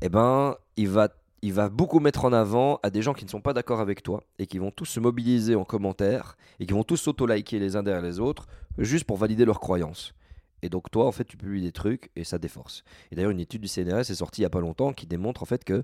[0.01, 1.09] eh ben, il va,
[1.41, 4.03] il va beaucoup mettre en avant à des gens qui ne sont pas d'accord avec
[4.03, 7.75] toi et qui vont tous se mobiliser en commentaire et qui vont tous s'auto-liker les
[7.75, 8.47] uns derrière les autres
[8.77, 10.13] juste pour valider leurs croyances.
[10.61, 12.83] Et donc toi, en fait, tu publies des trucs et ça déforce.
[13.11, 15.43] Et d'ailleurs, une étude du CNRS est sortie il n'y a pas longtemps qui démontre
[15.43, 15.83] en fait que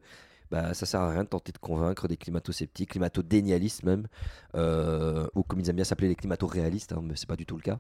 [0.54, 4.08] bah, ça sert à rien de tenter de convaincre des climato-sceptiques, climato-dénialistes même,
[4.56, 7.56] euh, ou comme ils aiment bien s'appeler les climato-réalistes, hein, mais c'est pas du tout
[7.56, 7.80] le cas.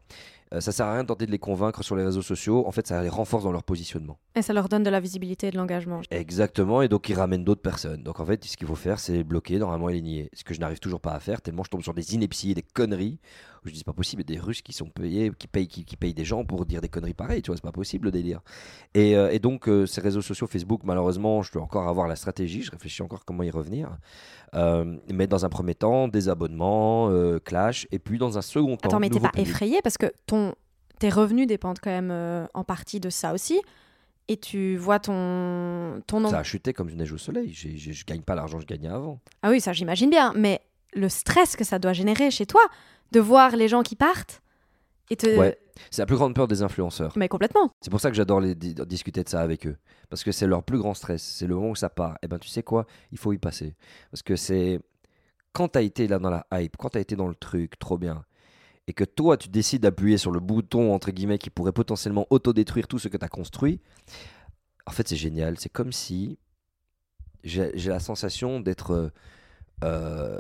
[0.54, 2.66] Euh, ça sert à rien de tenter de les convaincre sur les réseaux sociaux.
[2.66, 4.18] En fait, ça les renforce dans leur positionnement.
[4.34, 6.02] Et ça leur donne de la visibilité et de l'engagement.
[6.10, 8.02] Exactement, et donc ils ramènent d'autres personnes.
[8.02, 10.30] Donc en fait, ce qu'il faut faire, c'est bloquer, normalement, et les nier.
[10.34, 12.56] Ce que je n'arrive toujours pas à faire, tellement je tombe sur des inepties et
[12.56, 13.20] des conneries.
[13.66, 15.68] Je dis, c'est pas possible, il y a des Russes qui sont payés, qui payent,
[15.68, 18.06] qui, qui payent des gens pour dire des conneries pareilles, tu vois, c'est pas possible
[18.06, 18.42] le délire.
[18.94, 22.16] Et, euh, et donc, euh, ces réseaux sociaux, Facebook, malheureusement, je dois encore avoir la
[22.16, 23.98] stratégie, je réfléchis encore comment y revenir.
[24.56, 27.10] Euh, mais dans un premier temps, des abonnements,
[27.44, 28.90] clash, et puis dans un second temps.
[28.90, 29.48] Attends, mais t'es pas public.
[29.48, 30.54] effrayé parce que ton,
[31.00, 33.60] tes revenus dépendent quand même en partie de ça aussi.
[34.30, 36.30] Et tu vois ton, ton nom.
[36.30, 37.52] Ça a chuté comme une neige au soleil.
[37.54, 39.20] J'ai- j'ai- je gagne pas l'argent que je gagnais avant.
[39.42, 40.32] Ah oui, ça j'imagine bien.
[40.36, 40.62] Mais
[40.94, 42.62] le stress que ça doit générer chez toi,
[43.14, 44.42] de voir les gens qui partent
[45.10, 45.38] et te.
[45.38, 45.58] Ouais.
[45.90, 47.14] C'est la plus grande peur des influenceurs.
[47.16, 47.72] Mais complètement.
[47.82, 49.76] C'est pour ça que j'adore les- di- discuter de ça avec eux.
[50.10, 51.24] Parce que c'est leur plus grand stress.
[51.24, 52.18] C'est le moment où ça part.
[52.22, 52.86] Et ben tu sais quoi?
[53.12, 53.76] Il faut y passer.
[54.12, 54.80] Parce que c'est.
[55.52, 57.78] Quand tu as été là dans la hype, quand tu as été dans le truc,
[57.80, 58.24] trop bien,
[58.88, 62.88] et que toi tu décides d'appuyer sur le bouton, entre guillemets, qui pourrait potentiellement autodétruire
[62.88, 63.80] tout ce que tu as construit,
[64.88, 65.60] en fait c'est génial.
[65.60, 66.38] C'est comme si.
[67.44, 69.12] J'ai la sensation d'être.
[69.84, 70.40] euh,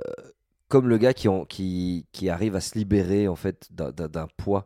[0.73, 4.65] comme le gars qui, en- qui, qui arrive à se libérer en fait d'un- poids.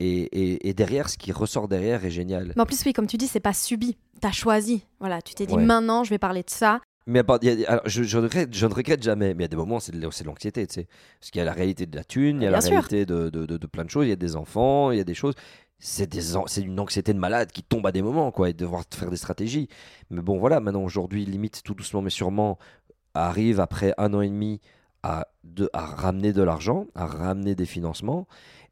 [0.00, 2.52] Et, et- et derrière, ce qui ressort derrière est génial.
[2.56, 3.98] Mais en plus, oui, comme tu dis, c'est pas subi.
[4.22, 4.86] T'as choisi.
[4.98, 5.62] Voilà, tu t'es dit Ouais.
[5.62, 6.80] maintenant, je vais parler de ça.
[7.06, 9.42] Mais à part- il y a- alors, je, je, regrette- je ne regrette jamais, mais
[9.42, 10.88] il y a des moments, c'est de, l'anxiété, tu sais.
[11.20, 12.70] Parce qu'il y a la réalité de la thune, il y a Bien la sûr.
[12.72, 15.00] réalité de, de, de- de plein de choses, il y a des enfants, il y
[15.00, 15.34] a des choses.
[15.78, 16.08] C'est
[16.62, 19.16] une anxiété de malade qui tombe à des moments, quoi, et de devoir faire des
[19.18, 19.68] stratégies.
[20.10, 22.58] Mais bon, voilà, maintenant, aujourd'hui, limite, tout doucement, mais sûrement,
[23.14, 24.60] arrive après un an et demi
[25.08, 28.26] à, de, à ramener de l'argent, à ramener des financements.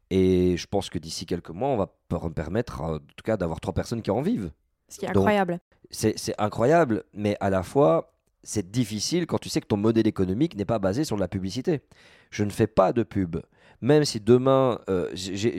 [0.09, 3.37] Et je pense que d'ici quelques mois, on va per- permettre, euh, en tout cas,
[3.37, 4.51] d'avoir trois personnes qui en vivent
[4.89, 5.59] Ce qui est Donc, incroyable.
[5.91, 8.13] c'est incroyable, mais à la fois,
[8.43, 11.27] c'est difficile quand tu sais que ton modèle économique n'est pas basé sur de la
[11.27, 11.81] publicité.
[12.29, 13.37] Je ne fais pas de pub.
[13.81, 15.09] Même si demain, euh,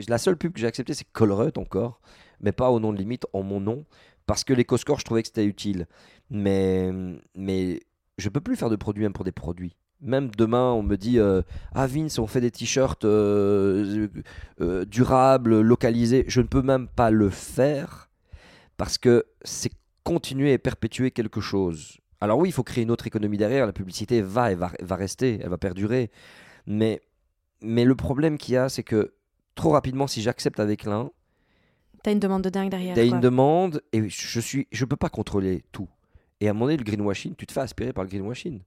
[0.07, 1.99] la seule pub que j'ai acceptée, c'est Colruyt encore.
[2.39, 3.83] mais pas au nom de limite, en mon nom,
[4.27, 5.87] parce que l'éco-score, je trouvais que c'était utile.
[6.29, 6.91] Mais,
[7.35, 7.81] mais
[8.17, 9.75] je peux plus faire de produits même pour des produits.
[10.01, 11.41] Même demain, on me dit euh,
[11.73, 14.07] Ah, Vince, on fait des t-shirts euh,
[14.61, 16.25] euh, durables, localisés.
[16.27, 18.09] Je ne peux même pas le faire
[18.77, 19.71] parce que c'est
[20.03, 21.97] continuer et perpétuer quelque chose.
[22.21, 23.65] Alors, oui, il faut créer une autre économie derrière.
[23.65, 26.11] La publicité va et va, va rester, elle va perdurer.
[26.67, 27.01] Mais,
[27.61, 29.13] mais le problème qu'il y a, c'est que
[29.55, 31.11] trop rapidement, si j'accepte avec l'un,
[32.03, 32.95] T'as une demande de dingue derrière.
[32.95, 35.89] T'as une demande et je suis, je peux pas contrôler tout.
[36.39, 38.61] Et à un moment donné, le greenwashing, tu te fais aspirer par le greenwashing.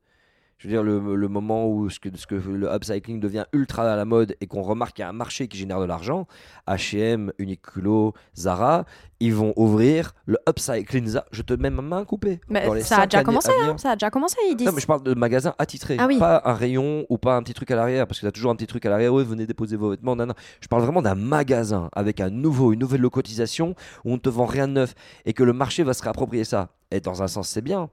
[0.61, 3.91] Je veux dire, le, le moment où ce que, ce que le upcycling devient ultra
[3.91, 6.27] à la mode et qu'on remarque qu'il y a un marché qui génère de l'argent,
[6.69, 8.85] H&M, Uniqlo, Zara,
[9.21, 11.19] ils vont ouvrir le upcycling.
[11.33, 12.43] Je te mets ma main coupée.
[12.51, 14.67] Mais Dans les ça a déjà commencé, hein, ça a déjà commencé, ils disent.
[14.67, 15.97] Non, mais je parle de magasins attitrés.
[15.99, 16.19] Ah oui.
[16.19, 18.51] Pas un rayon ou pas un petit truc à l'arrière, parce que tu as toujours
[18.51, 19.15] un petit truc à l'arrière.
[19.15, 20.15] Oui, venez déposer vos vêtements.
[20.15, 20.35] nanana.
[20.61, 24.29] Je parle vraiment d'un magasin avec un nouveau, une nouvelle locotisation où on ne te
[24.29, 24.95] vend rien de neuf
[25.25, 26.69] et que le marché va se réapproprier ça.
[26.91, 27.89] Et dans un sens, c'est bien.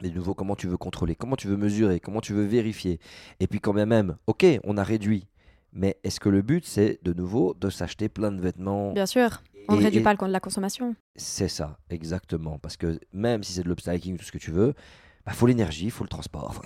[0.00, 2.98] Mais de nouveau, comment tu veux contrôler Comment tu veux mesurer Comment tu veux vérifier
[3.40, 5.26] Et puis, quand même, ok, on a réduit.
[5.72, 9.42] Mais est-ce que le but, c'est de nouveau de s'acheter plein de vêtements Bien sûr,
[9.68, 10.94] on ne réduit pas le compte de la consommation.
[11.16, 12.58] C'est ça, exactement.
[12.58, 14.74] Parce que même si c'est de l'upcycling, tout ce que tu veux,
[15.24, 16.60] bah, faut l'énergie, faut le transport.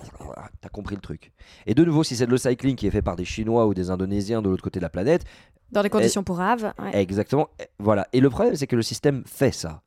[0.61, 1.31] T'as compris le truc.
[1.67, 3.91] Et de nouveau, si c'est de l'upcycling qui est fait par des Chinois ou des
[3.91, 5.23] Indonésiens de l'autre côté de la planète,
[5.71, 6.73] Dans des conditions pourraves.
[6.79, 6.99] ouais.
[7.01, 8.07] exactement, eh, voilà.
[8.13, 9.83] Et le problème, c'est que le système fait ça.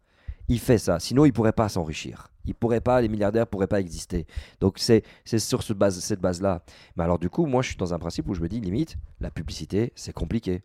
[0.50, 0.98] Il fait ça.
[0.98, 2.26] Sinon, il pourrait pas s'enrichir.
[2.44, 4.26] Il pourrait pas, les milliardaires pourraient pas exister.
[4.60, 6.64] Donc c'est sur base, cette base-là.
[6.96, 8.96] Mais alors du coup, moi, je suis dans un principe où je me dis limite,
[9.20, 10.62] la publicité, c'est compliqué.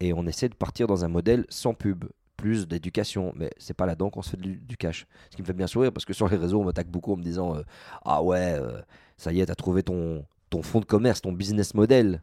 [0.00, 2.06] Et on essaie de partir dans un modèle sans pub,
[2.38, 3.34] plus d'éducation.
[3.36, 5.06] Mais c'est pas là-dedans qu'on se fait du, du cash.
[5.30, 7.16] Ce qui me fait bien sourire parce que sur les réseaux, on m'attaque beaucoup en
[7.16, 7.62] me disant euh,
[8.06, 8.80] ah ouais, euh,
[9.18, 12.22] ça y est, t'as trouvé ton ton fonds de commerce, ton business model.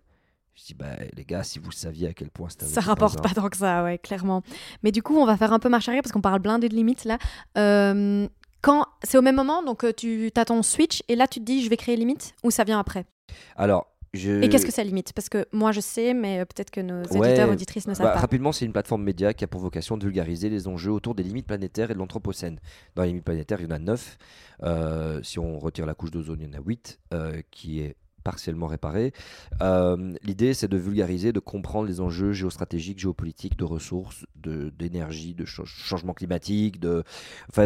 [0.55, 3.29] Je dis bah les gars, si vous saviez à quel point un Ça rapporte pas
[3.29, 4.43] tant que ça, ouais, clairement.
[4.83, 6.75] Mais du coup, on va faire un peu marche arrière parce qu'on parle blindé de
[6.75, 7.17] limites là.
[7.57, 8.27] Euh,
[8.61, 11.45] quand c'est au même moment, donc euh, tu as ton switch et là tu te
[11.45, 13.05] dis je vais créer limite ou ça vient après?
[13.57, 15.11] Alors je Et qu'est-ce que c'est limite?
[15.13, 18.05] Parce que moi je sais, mais euh, peut-être que nos Ouais, auditeurs auditrices ne savent
[18.05, 18.19] Bah, pas.
[18.19, 21.23] rapidement, c'est une plateforme média qui a pour vocation de vulgariser les enjeux autour des
[21.23, 22.59] limites planétaires et de l'Anthropocène.
[22.95, 24.17] Dans les limites planétaires, il y en a 9.
[25.23, 26.99] si on retire la couche d'ozone, il y en a 8
[27.49, 29.13] qui est partiellement réparée.
[29.61, 35.45] Euh, L'idée, c'est de vulgariser, de comprendre les enjeux géostratégiques, géopolitiques, de ressources, d'énergie, de,
[35.45, 37.03] cha- changement climatique, de,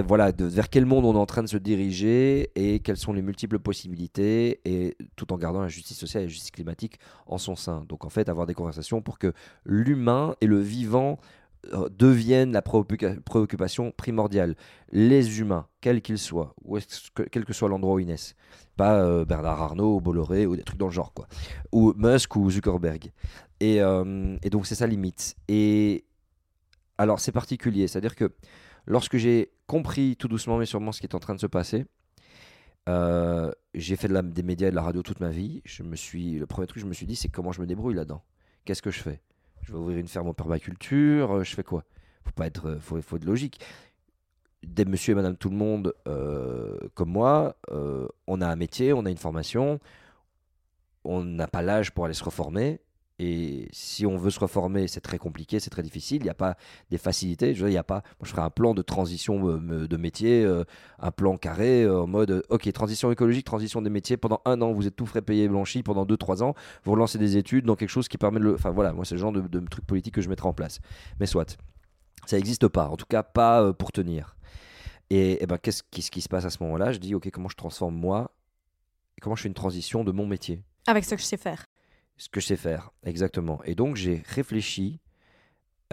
[0.08, 3.14] voilà, de vers quel monde on est en train de se diriger et quelles sont
[3.14, 7.38] les multiples possibilités, et tout en gardant la justice sociale et la justice climatique en
[7.38, 7.86] son sein.
[7.88, 9.34] Donc en fait, avoir des conversations pour que
[9.66, 11.20] l'humain et le vivant
[11.92, 14.56] deviennent la préoccupa- préoccupation primordiale.
[14.92, 16.56] Les humains, quels qu'ils soient,
[17.32, 18.36] quel que soit l'endroit où ils naissent.
[18.76, 21.28] Pas euh, Bernard Arnault ou Bolloré ou des trucs dans le genre, quoi.
[21.72, 23.12] Ou Musk ou Zuckerberg.
[23.60, 25.36] Et, euh, et donc c'est ça limite.
[25.48, 26.06] Et
[26.98, 28.34] alors c'est particulier, c'est-à-dire que
[28.86, 31.86] lorsque j'ai compris tout doucement mais sûrement ce qui est en train de se passer,
[32.88, 35.62] euh, j'ai fait de la- des médias et de la radio toute ma vie.
[35.66, 37.68] Je me suis, le premier truc que je me suis dit, c'est comment je me
[37.68, 38.24] débrouille là-dedans.
[38.64, 39.22] Qu'est-ce que je fais?
[39.68, 41.32] Je vais ouvrir une ferme en permaculture.
[41.38, 41.84] euh, Je fais quoi?
[42.24, 43.60] Faut pas être, euh, faut, faut être logique.
[44.64, 47.56] Des monsieur et madame tout le monde euh, comme moi,
[48.28, 49.80] on a un métier, on a une formation,
[51.04, 52.80] on n'a pas l'âge pour aller se reformer.
[53.20, 56.18] Et si on veut se reformer, c'est très compliqué, c'est très difficile.
[56.18, 56.56] Il n'y a pas
[56.92, 57.56] des facilités.
[57.56, 58.04] Je il y a pas.
[58.22, 60.66] Je ferai un plan de transition euh, de métier, euh,
[61.00, 64.18] un plan carré euh, en mode, ok, transition écologique, transition des métiers.
[64.18, 65.82] Pendant un an, vous êtes tout frais payé, blanchi.
[65.82, 66.54] Pendant deux, trois ans,
[66.84, 68.54] vous relancez des études dans quelque chose qui permet de le.
[68.54, 70.80] Enfin voilà, moi, c'est le genre de, truc politique que je mettrai en place.
[71.20, 71.58] Mais soit,
[72.28, 72.88] ça n'existe pas.
[72.88, 74.36] En tout cas, pas pour tenir.
[75.10, 76.92] Et, eh ben, qu'est-ce qui, ce qui se passe à ce moment-là?
[76.92, 78.32] Je dis, ok, comment je transforme moi
[79.22, 80.62] Comment je fais une transition de mon métier?
[80.86, 81.67] Avec ce que je sais faire.
[82.18, 83.62] Ce que je sais faire, exactement.
[83.64, 85.00] Et donc j'ai réfléchi,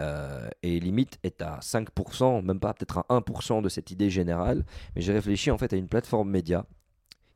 [0.01, 4.65] euh, et limite est à 5%, même pas peut-être à 1% de cette idée générale,
[4.95, 6.65] mais j'ai réfléchi en fait à une plateforme média,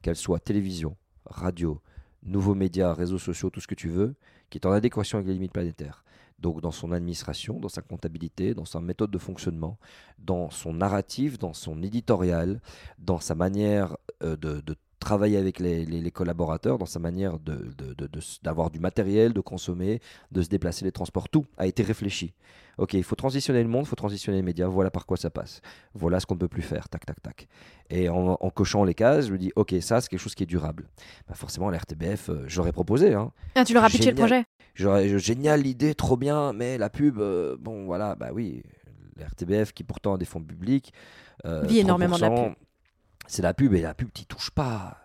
[0.02, 1.82] qu'elle soit télévision, radio,
[2.24, 4.16] nouveaux médias, réseaux sociaux, tout ce que tu veux,
[4.50, 6.04] qui est en adéquation avec les limites planétaires.
[6.40, 9.78] Donc dans son administration, dans sa comptabilité, dans sa méthode de fonctionnement,
[10.18, 12.62] dans son narratif, dans son éditorial,
[12.98, 17.40] dans sa manière euh, de, de travailler avec les, les- les collaborateurs, dans sa manière
[17.40, 17.74] de-
[18.44, 22.34] d'avoir du matériel, de consommer, de se déplacer, les transports, tout a été réfléchi.
[22.78, 25.30] Ok, il faut transitionner le monde, il faut transitionner les médias, voilà par quoi ça
[25.30, 25.62] passe.
[25.94, 27.48] Voilà ce qu'on ne peut plus faire, tac, tac, tac.
[27.90, 30.44] Et en, en cochant les cases, je me dis, ok, ça c'est quelque chose qui
[30.44, 30.88] est durable.
[31.28, 33.32] Bah forcément, l'RTBF, euh, j'aurais proposé, hein.
[33.56, 34.46] Ah, tu leur as pitché le projet
[34.76, 38.64] J'aurais génial l'idée, trop bien, mais la pub, euh, bon voilà, bah oui,
[39.18, 40.94] l'RTBF qui pourtant a des fonds publics,
[41.46, 42.64] euh, Vit énormément de la 30%, pub.
[43.30, 44.98] C'est la pub et la pub t'y touche pas.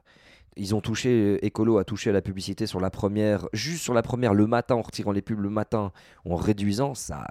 [0.56, 4.02] Ils ont touché, Écolo a touché à la publicité sur la première, juste sur la
[4.02, 5.92] première le matin en retirant les pubs le matin,
[6.24, 7.26] en réduisant ça.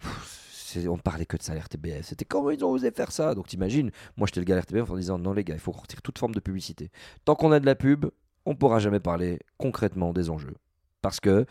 [0.00, 2.06] pff, on parlait que de à l'RTBF.
[2.06, 3.34] C'était comment ils ont osé faire ça?
[3.36, 5.70] Donc t'imagines, moi j'étais le gars à l'RTBF en disant non les gars, il faut
[5.70, 6.90] qu'on retire toute forme de publicité.
[7.24, 8.06] Tant qu'on a de la pub,
[8.46, 10.56] on pourra jamais parler concrètement des enjeux.
[11.02, 11.46] Parce que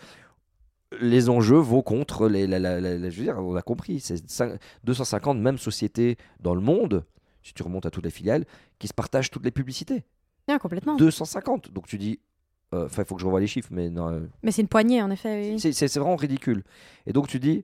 [0.99, 2.45] les enjeux vont contre les.
[2.45, 6.55] la- la- la- je veux dire, on a compris, c'est cin- 250 mêmes sociétés dans
[6.55, 7.05] le monde,
[7.45, 8.43] si tu remontes à toutes les filiales,
[8.79, 10.03] qui se partagent toutes les publicités.
[10.47, 10.95] Ah, complètement.
[10.97, 11.71] 250.
[11.71, 12.19] Donc tu dis.
[12.73, 14.67] euh, Enfin, il faut que je revoie les chiffres, mais non, euh, Mais c'est une
[14.67, 15.51] poignée, en effet.
[15.53, 15.59] oui.
[15.73, 16.63] c'est- vraiment ridicule.
[17.05, 17.63] Et donc tu dis,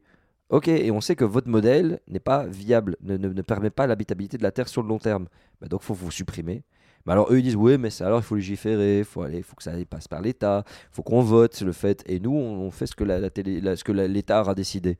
[0.49, 3.87] ok, et on sait que votre modèle n'est pas viable, ne, ne- ne permet pas
[3.87, 5.27] l'habitabilité de la Terre sur le long terme.
[5.59, 6.63] Bah, donc faut vous supprimer.
[7.07, 9.41] Mais alors eux ils disent, oui, mais c'est- alors il faut légiférer, il faut aller,
[9.41, 12.03] faut que ça passe par l'État, il faut qu'on vote, c'est le fait.
[12.05, 14.41] Et nous, on, on fait ce que la, la télé, la- ce que la- l'État
[14.41, 14.97] aura décidé.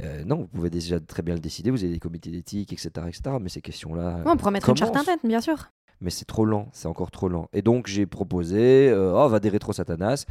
[0.00, 2.90] Euh, non, vous pouvez déjà très bien le décider, vous avez des comités d'éthique, etc.,
[3.08, 3.36] etc.
[3.40, 4.22] Mais ces questions-là.
[4.24, 5.70] Ouais, on pourrait mettre une charte interne, bien sûr.
[6.00, 7.48] mais c'est trop lent, c'est encore trop lent.
[7.52, 10.24] Et donc j'ai proposé, euh, oh, va des rétro Satanas.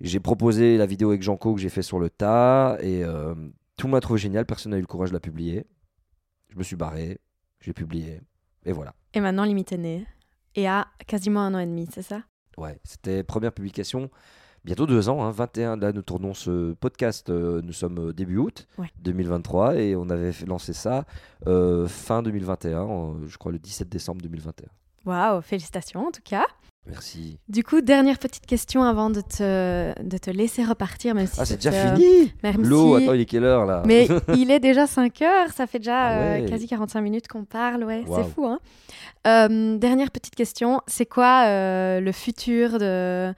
[0.00, 3.34] J'ai proposé la vidéo avec Janko que j'ai fait sur le tas et euh,
[3.76, 5.64] tout le monde a trouvé génial, personne n'a eu le courage de la publier.
[6.50, 7.18] Je me suis barré,
[7.60, 8.20] j'ai publié
[8.66, 8.94] et voilà.
[9.14, 10.06] Et maintenant, Limite est né.
[10.56, 12.22] Et à quasiment un an et demi, c'est ça?
[12.56, 14.10] Ouais, c'était première publication,
[14.64, 15.76] bientôt deux ans, hein, 21.
[15.76, 18.88] Là nous tournons ce podcast, euh, nous sommes euh, début août Ouais.
[19.02, 21.04] 2023 et on avait lancé ça
[21.46, 24.66] euh, fin 2021, euh, je crois le 17 décembre 2021.
[25.06, 26.44] Waouh, félicitations en tout cas.
[26.86, 27.38] Merci.
[27.48, 31.14] Du coup, dernière petite question avant de te, de te laisser repartir.
[31.14, 32.30] Même si Ah, c'est déjà euh, fini.
[32.58, 34.06] L'eau, attends, il est quelle heure là Mais
[34.36, 36.46] il est déjà 5 heures, ça fait déjà Ah euh, ouais.
[36.46, 38.44] quasi 45 minutes qu'on parle, ouais, c'est fou.
[38.46, 38.58] Hein
[39.26, 43.32] Euh, dernière petite question, c'est quoi euh, le futur de...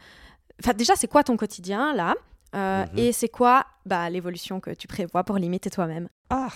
[0.63, 2.15] Enfin déjà, c'est quoi ton quotidien là
[2.55, 2.99] Euh, Mhm.
[2.99, 6.09] Et c'est quoi bah, l'évolution que tu prévois pour limiter toi-même?
[6.31, 6.49] Ah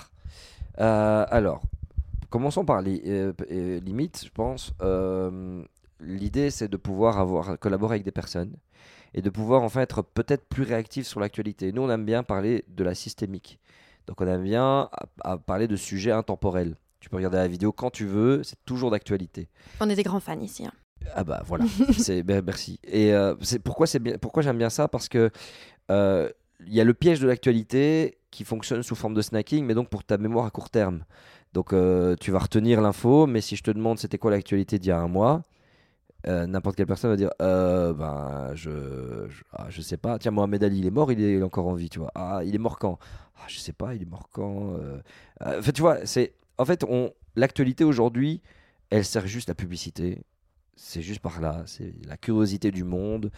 [0.78, 1.60] Euh, Alors,
[2.30, 4.72] commençons par les euh, limites, je pense.
[6.00, 8.54] L'idée, c'est de pouvoir avoir, collaborer avec des personnes
[9.12, 11.72] et de pouvoir enfin être peut-être plus réactif sur l'actualité.
[11.72, 13.58] Nous, on aime bien parler de la systémique.
[14.06, 16.76] Donc, on aime bien à- à parler de sujets intemporels.
[17.00, 19.48] Tu peux regarder la vidéo quand tu veux, c'est toujours d'actualité.
[19.80, 20.64] On est des grands fans ici.
[20.64, 20.72] hein.
[21.14, 21.64] Ah bah voilà,
[21.98, 22.78] c'est ben, merci.
[22.84, 24.88] Et euh, c'est pourquoi c'est bien, pourquoi j'aime bien ça?
[24.88, 25.30] Parce que
[25.90, 26.30] euh,
[26.66, 29.88] il y a le piège de l'actualité qui fonctionne sous forme de snacking, mais donc
[29.88, 31.04] pour ta mémoire à court terme.
[31.52, 34.88] Donc euh, tu vas retenir l'info, mais si je te demande c'était quoi l'actualité d'il
[34.90, 35.42] y a un mois,
[36.26, 38.70] euh, n'importe quelle personne va dire euh, ben je
[39.28, 40.18] je, ah, je sais pas.
[40.18, 42.12] Tiens Mohamed Ali il est mort, il est, il est encore en vie, tu vois.
[42.14, 42.98] Ah il est mort quand?
[43.38, 45.00] Ah je sais pas, il est mort quand Euh,
[45.58, 48.42] En fait tu vois c'est en fait on l'actualité aujourd'hui
[48.90, 50.22] elle sert juste à la publicité
[50.82, 51.62] c'est juste par là.
[51.66, 53.30] C'est la curiosité du monde.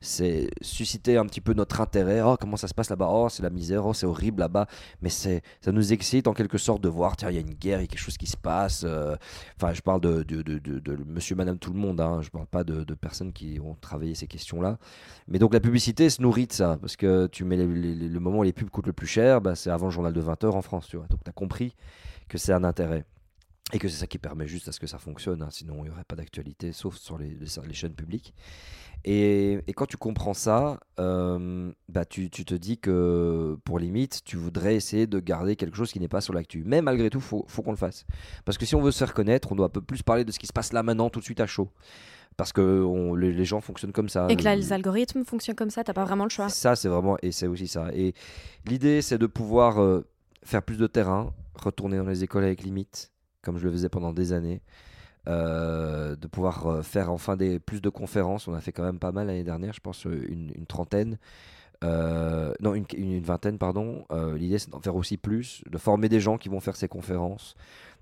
[0.00, 2.22] C'est susciter un petit peu notre intérêt.
[2.22, 3.08] Oh, comment ça se passe là-bas?
[3.10, 3.84] Oh, c'est la misère.
[3.86, 4.66] Oh, c'est horrible là-bas.
[5.02, 7.54] Mais c'est, ça nous excite en quelque sorte de voir, tiens, il y a une
[7.54, 8.82] guerre, il y a quelque chose qui se passe.
[8.84, 9.14] euh.
[9.56, 10.24] Enfin, je parle de,
[11.06, 12.00] monsieur, madame, tout le monde.
[12.00, 12.22] Hein.
[12.22, 14.78] Je parle pas de, personnes qui ont travaillé ces questions-là.
[15.28, 16.78] Mais donc, la publicité se nourrit de ça.
[16.80, 19.70] Parce que tu mets le moment où les pubs coûtent le plus cher, bah, c'est
[19.70, 20.88] avant le journal de 20h en France.
[20.88, 20.96] Tu.
[20.96, 21.76] Donc, tu as compris
[22.28, 23.04] que c'est un intérêt.
[23.72, 25.84] Et que c'est ça qui permet juste à ce que ça fonctionne, hein, sinon il
[25.84, 28.32] n'y aurait pas d'actualité, sauf sur les, les- les chaînes publiques.
[29.04, 34.22] Et, et quand tu comprends ça, euh, bah tu, tu te dis que pour limite,
[34.24, 36.62] tu voudrais essayer de garder quelque chose qui n'est pas sur l'actu.
[36.64, 38.06] Mais malgré tout, il faut, faut qu'on le fasse.
[38.44, 40.30] Parce que si on veut se faire connaître, on doit un peu plus parler de
[40.30, 41.70] ce qui se passe là maintenant, tout de suite à chaud.
[42.36, 44.28] Parce que on- les, les gens fonctionnent comme ça.
[44.30, 46.48] Et que là, Le- les algorithmes fonctionnent comme ça, t'as pas vraiment le choix.
[46.48, 47.88] ça, c'est vraiment, et c'est aussi ça.
[47.94, 48.14] Et
[48.64, 50.06] l'idée, c'est de pouvoir euh,
[50.44, 53.10] faire plus de terrain, retourner dans les écoles avec limite,
[53.46, 54.60] comme je le faisais pendant des années,
[55.28, 58.48] euh, de pouvoir euh, faire enfin plus de conférences.
[58.48, 61.18] On a fait quand même pas mal l'année dernière, je pense euh, une, trentaine.
[61.82, 64.04] Non, une, vingtaine, pardon.
[64.34, 67.54] L'idée, c'est d'en faire aussi plus, de former des gens qui vont faire ces conférences,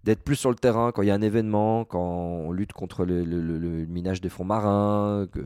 [0.04, 3.04] d'être plus sur le terrain quand il y a un événement, quand on lutte contre
[3.04, 5.40] le- le minage des fonds marins, que,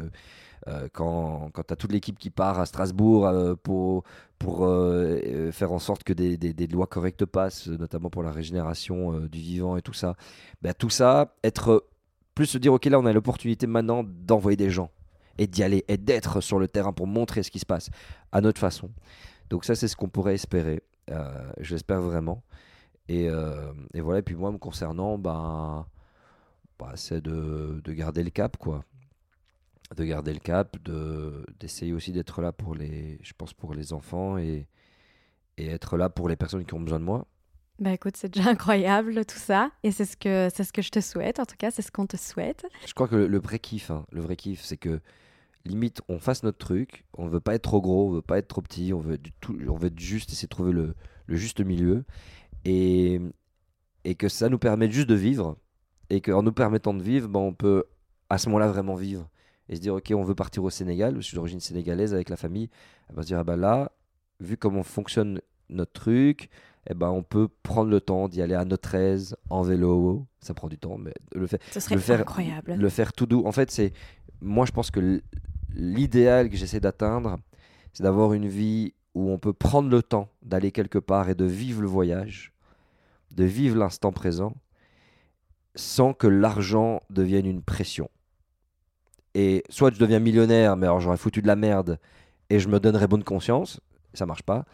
[0.69, 4.05] euh, quand, quand tu as toute l'équipe qui part à Strasbourg euh, pour,
[4.39, 9.21] pour euh, faire en sorte que des, des- lois correctes passent, notamment pour la régénération
[9.21, 10.15] du vivant et tout ça.
[10.63, 11.87] Ben, tout ça, être
[12.35, 14.91] plus se dire, ok, là, on a l'opportunité maintenant d'envoyer des gens
[15.39, 17.91] et d'y aller et d'être sur le terrain pour montrer ce qui se passe
[18.31, 18.91] à notre façon.
[19.51, 20.83] Donc ça, c'est ce qu'on pourrait espérer.
[21.59, 22.43] J'espère vraiment.
[23.09, 23.25] Et,
[23.95, 25.87] et voilà, et puis moi, me concernant, ben,
[26.79, 28.85] bah, c'est de, de garder le cap, quoi.
[29.97, 33.93] De garder le cap, de- d'essayer aussi d'être là pour les, je pense, pour les
[33.95, 34.69] enfants et,
[35.57, 37.27] et être là pour les personnes qui ont besoin de moi.
[37.79, 39.71] Bah écoute, c'est déjà incroyable tout ça.
[39.83, 41.39] Et c'est ce que, c'est ce que je te souhaite.
[41.41, 42.67] En tout cas, c'est ce qu'on te souhaite.
[42.87, 45.01] Je crois que le, le vrai kiff, hein, le vrai kiff, c'est que
[45.65, 47.05] limite, on fasse notre truc.
[47.15, 48.93] On veut pas être trop gros, on veut pas être trop petit.
[48.93, 50.95] On veut du tout, on veut être juste essayer de trouver le,
[51.27, 52.05] le juste milieu
[52.65, 53.21] et
[54.05, 55.57] et que ça nous permette juste de vivre
[56.11, 57.85] et qu'en nous permettant de vivre, ben, on peut
[58.31, 59.29] à ce moment-là vraiment vivre
[59.69, 61.17] et se dire ok, on veut partir au Sénégal.
[61.17, 62.71] Je suis d'origine sénégalaise avec la famille.
[63.11, 63.93] On va se dire ah bah là,
[64.41, 66.49] vu comment fonctionne notre truc,
[66.89, 70.27] eh ben, on peut prendre le temps d'y aller à notre aise, en vélo.
[70.41, 72.75] Ça prend du temps, mais le, fait, Ce serait le faire, incroyable.
[72.75, 73.45] le faire tout doux.
[73.45, 73.93] En fait, c'est
[74.41, 75.21] moi, je pense que
[75.75, 77.39] l'idéal que j'essaie d'atteindre,
[77.93, 81.45] c'est d'avoir une vie où on peut prendre le temps d'aller quelque part et de
[81.45, 82.53] vivre le voyage,
[83.33, 84.55] de vivre l'instant présent,
[85.75, 88.09] sans que l'argent devienne une pression.
[89.39, 92.01] Et soit je deviens millionnaire, mais alors j'aurais foutu de la merde
[92.51, 93.81] et je me donnerais bonne conscience,
[94.13, 94.65] ça marche pas.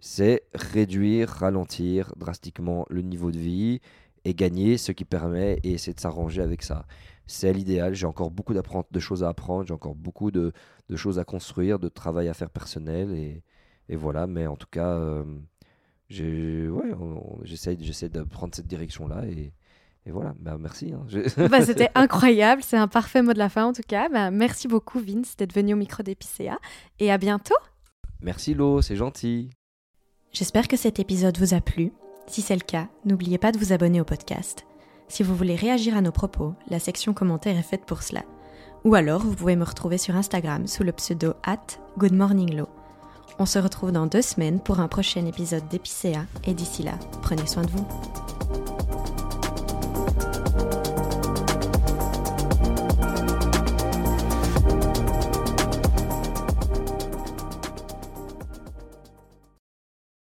[0.00, 3.80] C'est réduire, ralentir drastiquement le niveau de vie
[4.24, 6.84] et gagner ce qui permet et essayer de s'arranger avec ça.
[7.28, 7.94] C'est l'idéal.
[7.94, 10.52] J'ai encore beaucoup de choses à apprendre, j'ai encore beaucoup de,
[10.96, 14.26] choses à construire, de travail à faire personnel et, voilà.
[14.26, 15.22] Mais en tout cas, euh,
[16.10, 16.90] ouais,
[17.44, 19.52] j'essaie j'essaie de prendre cette direction-là et,
[20.06, 20.34] et voilà.
[20.40, 20.92] Bah, merci.
[20.92, 21.04] hein.
[21.08, 24.08] Je- Bah, C'était incroyable, c'est un parfait mot de la fin en tout cas.
[24.08, 26.58] Bah, merci beaucoup Vince d'être venu au micro d'Épicéa
[26.98, 27.54] et à bientôt.
[28.20, 29.50] merci Lo, c'est gentil.
[30.32, 31.92] J'espère que cet épisode vous a plu.
[32.26, 34.64] Si c'est le cas, n'oubliez pas de vous abonner au podcast.
[35.08, 38.22] Si vous voulez réagir à nos propos, la section commentaires est faite pour cela.
[38.84, 41.58] Ou alors, vous pouvez me retrouver sur Instagram sous le pseudo at
[41.98, 42.68] goodmorninglow.
[43.38, 47.46] On se retrouve dans deux semaines pour un prochain épisode d'Épicéa et d'ici là, prenez
[47.46, 48.81] soin de vous.